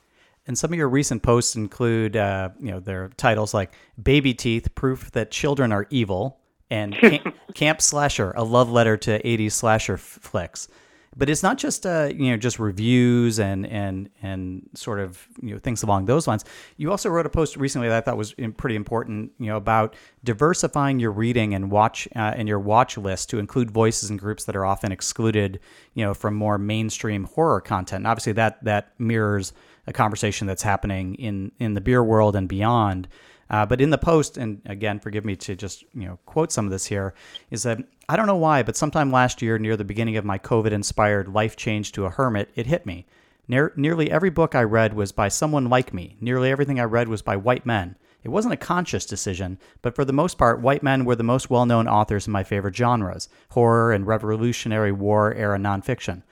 [0.45, 4.75] And some of your recent posts include, uh, you know, their titles like "Baby Teeth:
[4.75, 6.39] Proof That Children Are Evil"
[6.69, 10.67] and "Camp, Camp Slasher: A Love Letter to '80s Slasher Flicks."
[11.15, 15.53] But it's not just uh, you know just reviews and and and sort of you
[15.53, 16.45] know things along those lines.
[16.77, 19.95] You also wrote a post recently that I thought was pretty important, you know, about
[20.23, 24.45] diversifying your reading and watch uh, and your watch list to include voices and groups
[24.45, 25.59] that are often excluded,
[25.93, 28.01] you know, from more mainstream horror content.
[28.01, 29.53] And obviously, that that mirrors
[29.87, 33.07] a conversation that's happening in in the beer world and beyond.
[33.53, 36.65] Uh, but in the post, and again, forgive me to just you know quote some
[36.65, 37.13] of this here,
[37.51, 37.77] is that
[38.09, 41.55] I don't know why, but sometime last year, near the beginning of my COVID-inspired life
[41.55, 43.05] change to a hermit, it hit me.
[43.47, 46.17] Ne- nearly every book I read was by someone like me.
[46.19, 47.95] Nearly everything I read was by white men.
[48.23, 51.51] It wasn't a conscious decision, but for the most part, white men were the most
[51.51, 56.23] well known authors in my favorite genres horror and Revolutionary War era nonfiction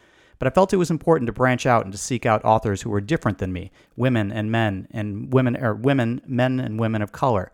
[0.42, 2.90] but I felt it was important to branch out and to seek out authors who
[2.90, 7.12] were different than me, women and men, and women or women, men and women of
[7.12, 7.52] color,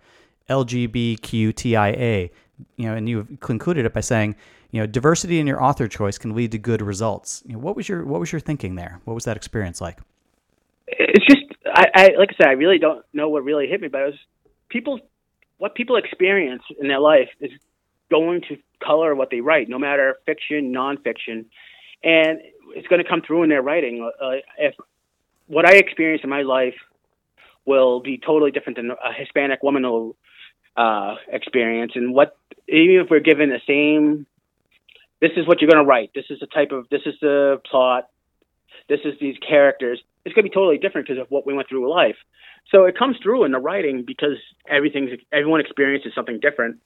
[0.49, 2.29] LGBTQIA.
[2.77, 4.38] You know, and you concluded it by saying,
[4.71, 7.43] you know, diversity in your author choice can lead to good results.
[7.45, 9.01] You know, what was your what was your thinking there?
[9.03, 9.99] What was that experience like?
[10.88, 13.89] It's just, I, I like I said, I really don't know what really hit me,
[13.89, 14.19] but it was
[14.69, 15.01] people,
[15.57, 17.51] what people experience in their life is
[18.09, 21.47] going to color what they write, no matter fiction, nonfiction,
[22.01, 22.39] and
[22.78, 24.09] it's going to come through in their writing.
[24.21, 24.75] Uh, if
[25.47, 26.75] what I experience in my life
[27.65, 30.15] will be totally different than a Hispanic woman will
[30.75, 34.25] uh, experience, and what even if we're given the same,
[35.21, 36.11] this is what you're going to write.
[36.13, 38.09] This is the type of, this is the plot.
[38.89, 40.01] This is these characters.
[40.25, 42.17] It's going to be totally different because of what we went through in life.
[42.71, 44.38] So it comes through in the writing because
[44.69, 46.80] everything's everyone experiences something different.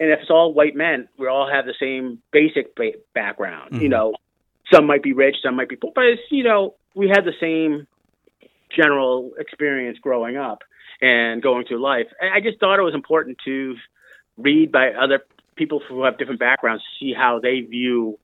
[0.00, 3.72] And if it's all white men, we all have the same basic ba- background.
[3.72, 3.82] Mm-hmm.
[3.82, 4.14] You know,
[4.72, 7.32] some might be rich, some might be poor, but it's, you know, we had the
[7.40, 7.86] same
[8.76, 10.62] general experience growing up
[11.00, 12.06] and going through life.
[12.20, 13.76] I just thought it was important to
[14.36, 15.20] read by other
[15.56, 18.18] people who have different backgrounds, see how they view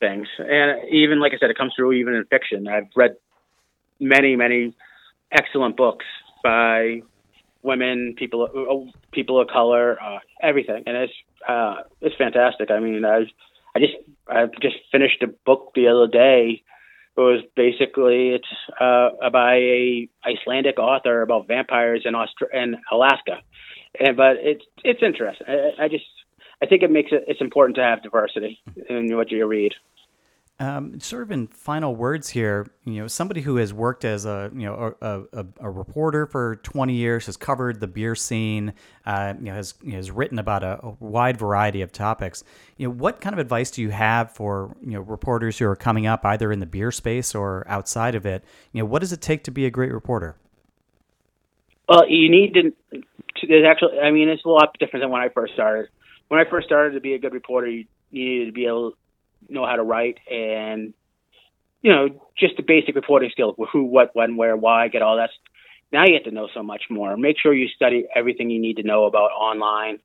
[0.00, 0.28] things.
[0.38, 2.68] And even like I said, it comes through even in fiction.
[2.68, 3.16] I've read
[4.00, 4.74] many, many
[5.32, 6.04] excellent books
[6.42, 7.02] by
[7.62, 11.12] women, people, uh, people of color, uh, everything, and it's
[11.46, 12.70] uh, it's fantastic.
[12.70, 13.20] I mean, I
[13.78, 13.94] I just
[14.28, 16.62] I just finished a book the other day
[17.18, 18.46] it was basically it's
[18.80, 23.38] uh, by a Icelandic author about vampires in Austra- in Alaska,
[23.98, 25.46] and but it's it's interesting.
[25.48, 26.04] I, I just
[26.62, 29.74] I think it makes it it's important to have diversity in what you read.
[30.60, 34.50] Um, sort of in final words here, you know, somebody who has worked as a
[34.52, 38.74] you know a, a, a reporter for 20 years, has covered the beer scene,
[39.06, 42.42] uh, you know, has has written about a, a, wide variety of topics.
[42.76, 45.76] You know, what kind of advice do you have for you know reporters who are
[45.76, 48.42] coming up either in the beer space or outside of it?
[48.72, 50.34] You know, what does it take to be a great reporter?
[51.88, 52.72] Well, you need to.
[53.46, 55.88] There's actually, I mean, it's a lot different than when I first started.
[56.26, 58.94] When I first started to be a good reporter, you needed to be able
[59.48, 60.94] know how to write and
[61.82, 62.08] you know
[62.38, 65.30] just the basic reporting skills who what when where why get all that
[65.92, 67.16] now you have to know so much more.
[67.16, 69.98] Make sure you study everything you need to know about online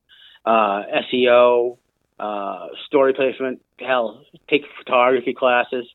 [0.44, 0.82] uh,
[1.12, 1.78] seo
[2.18, 5.86] uh, story placement hell take photography classes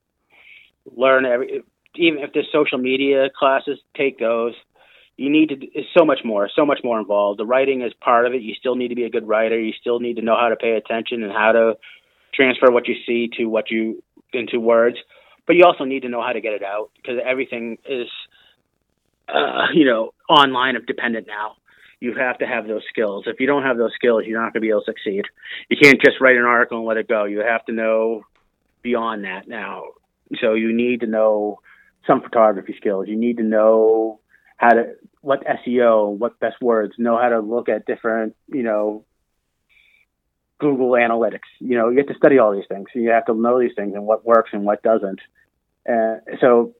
[0.98, 1.62] learn every
[1.96, 4.54] even if there's social media classes take those.
[5.18, 7.40] You need to it's so much more so much more involved.
[7.40, 8.42] The writing is part of it.
[8.42, 9.60] You still need to be a good writer.
[9.60, 11.74] You still need to know how to pay attention and how to
[12.34, 14.04] transfer what you see to what you
[14.34, 14.98] into words,
[15.48, 18.08] but you also need to know how to get it out because everything is,
[19.28, 21.56] uh, you know, online of dependent now.
[22.00, 23.26] You have to have those skills.
[23.28, 25.26] If you don't have those skills, you're not going to be able to succeed.
[25.70, 27.26] You can't just write an article and let it go.
[27.26, 28.24] You have to know
[28.82, 29.84] beyond that now.
[30.40, 31.60] So you need to know
[32.08, 33.08] some photography skills.
[33.10, 34.20] You need to know
[34.58, 39.04] how to what SEO, what best words, know how to look at different, you know,
[40.60, 41.47] Google Analytics.
[41.60, 42.88] You know, you have to study all these things.
[42.93, 45.20] You have to know these things and what works and what doesn't.
[45.89, 46.76] Uh, so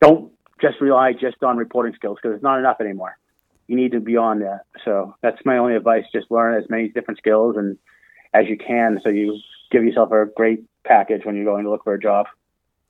[0.00, 3.16] don't just rely just on reporting skills because it's not enough anymore.
[3.66, 4.62] You need to be on that.
[4.84, 6.04] So that's my only advice.
[6.12, 7.78] Just learn as many different skills and
[8.34, 9.38] as you can so you
[9.70, 12.26] give yourself a great package when you're going to look for a job.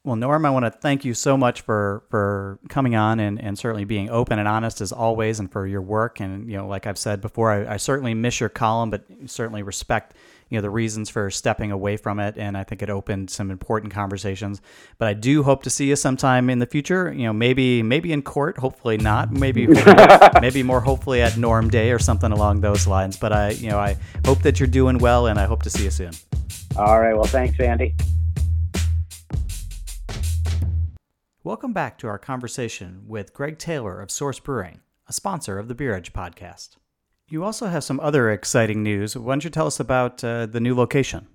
[0.05, 3.59] Well, Norm, I want to thank you so much for for coming on and, and
[3.59, 6.21] certainly being open and honest as always, and for your work.
[6.21, 9.63] And you know, like I've said before, I, I certainly miss your column, but certainly
[9.63, 10.15] respect
[10.51, 12.37] you know the reasons for stepping away from it.
[12.37, 14.61] And I think it opened some important conversations.
[14.99, 17.11] But I do hope to see you sometime in the future.
[17.11, 19.33] You know, maybe maybe in court, hopefully not.
[19.33, 19.67] Maybe
[20.43, 23.17] maybe more hopefully at Norm Day or something along those lines.
[23.17, 23.97] But I you know I
[24.27, 26.13] hope that you're doing well, and I hope to see you soon.
[26.77, 27.15] All right.
[27.15, 27.95] Well, thanks, Andy.
[31.45, 35.75] Welcome back to our conversation with Greg Taylor of Source Brewing, a sponsor of the
[35.75, 36.79] Beer Edge podcast.
[37.29, 39.15] You also have some other exciting news.
[39.15, 41.27] Why don't you tell us about uh, the new location?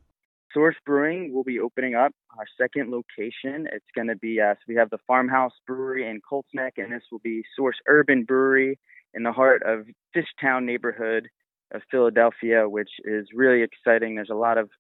[0.52, 3.68] Source Brewing will be opening up our second location.
[3.72, 6.92] It's going to be, uh, so we have the Farmhouse Brewery in Colts Neck, and
[6.92, 8.80] this will be Source Urban Brewery
[9.14, 9.86] in the heart of
[10.16, 11.28] Fishtown neighborhood
[11.72, 14.16] of Philadelphia, which is really exciting.
[14.16, 14.72] There's a lot of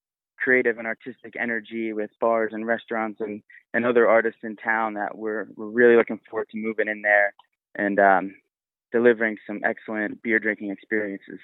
[0.42, 3.42] creative and artistic energy with bars and restaurants and,
[3.74, 7.34] and other artists in town that we're we're really looking forward to moving in there
[7.76, 8.36] and um,
[8.92, 11.40] delivering some excellent beer drinking experiences.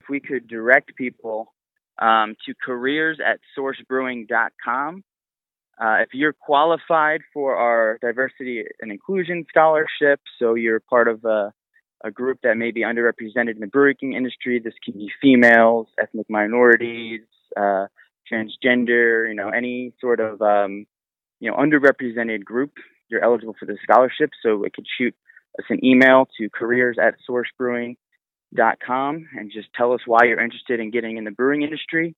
[0.00, 1.52] If we could direct people
[2.00, 5.04] um, to careers at sourcebrewing.com.
[5.80, 11.52] Uh, if you're qualified for our diversity and inclusion scholarship, so you're part of a,
[12.04, 16.28] a group that may be underrepresented in the brewing industry, this can be females, ethnic
[16.28, 17.22] minorities,
[17.56, 17.86] uh,
[18.30, 20.86] transgender, you know, any sort of, um,
[21.40, 22.72] you know, underrepresented group,
[23.08, 24.30] you're eligible for the scholarship.
[24.42, 25.14] So it could shoot
[25.58, 27.96] us an email to careers at sourcebrewing.com
[29.36, 32.14] and just tell us why you're interested in getting in the brewing industry.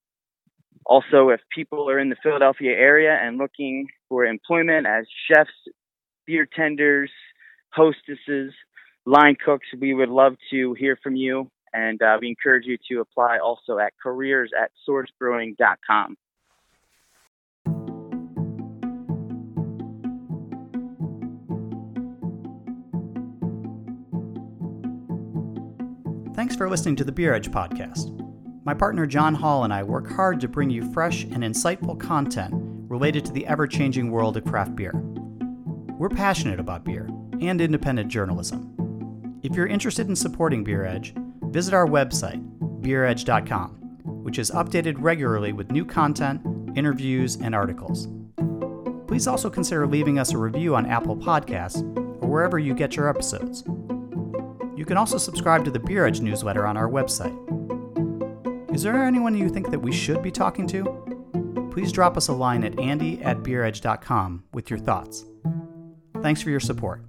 [0.85, 5.51] Also, if people are in the Philadelphia area and looking for employment as chefs,
[6.25, 7.11] beer tenders,
[7.69, 8.53] hostesses,
[9.05, 11.49] line cooks, we would love to hear from you.
[11.73, 16.17] And uh, we encourage you to apply also at careers at sourcebrewing.com.
[26.35, 28.19] Thanks for listening to the Beer Edge podcast.
[28.65, 32.53] My partner John Hall and I work hard to bring you fresh and insightful content
[32.89, 34.93] related to the ever changing world of craft beer.
[35.97, 37.07] We're passionate about beer
[37.39, 39.39] and independent journalism.
[39.43, 41.13] If you're interested in supporting Beer Edge,
[41.53, 42.43] visit our website,
[42.81, 43.69] beeredge.com,
[44.23, 46.41] which is updated regularly with new content,
[46.75, 48.07] interviews, and articles.
[49.07, 51.83] Please also consider leaving us a review on Apple Podcasts
[52.23, 53.63] or wherever you get your episodes.
[54.75, 57.37] You can also subscribe to the Beer Edge newsletter on our website.
[58.73, 61.69] Is there anyone you think that we should be talking to?
[61.71, 65.25] Please drop us a line at andy at beeredge.com with your thoughts.
[66.23, 67.03] Thanks for your support.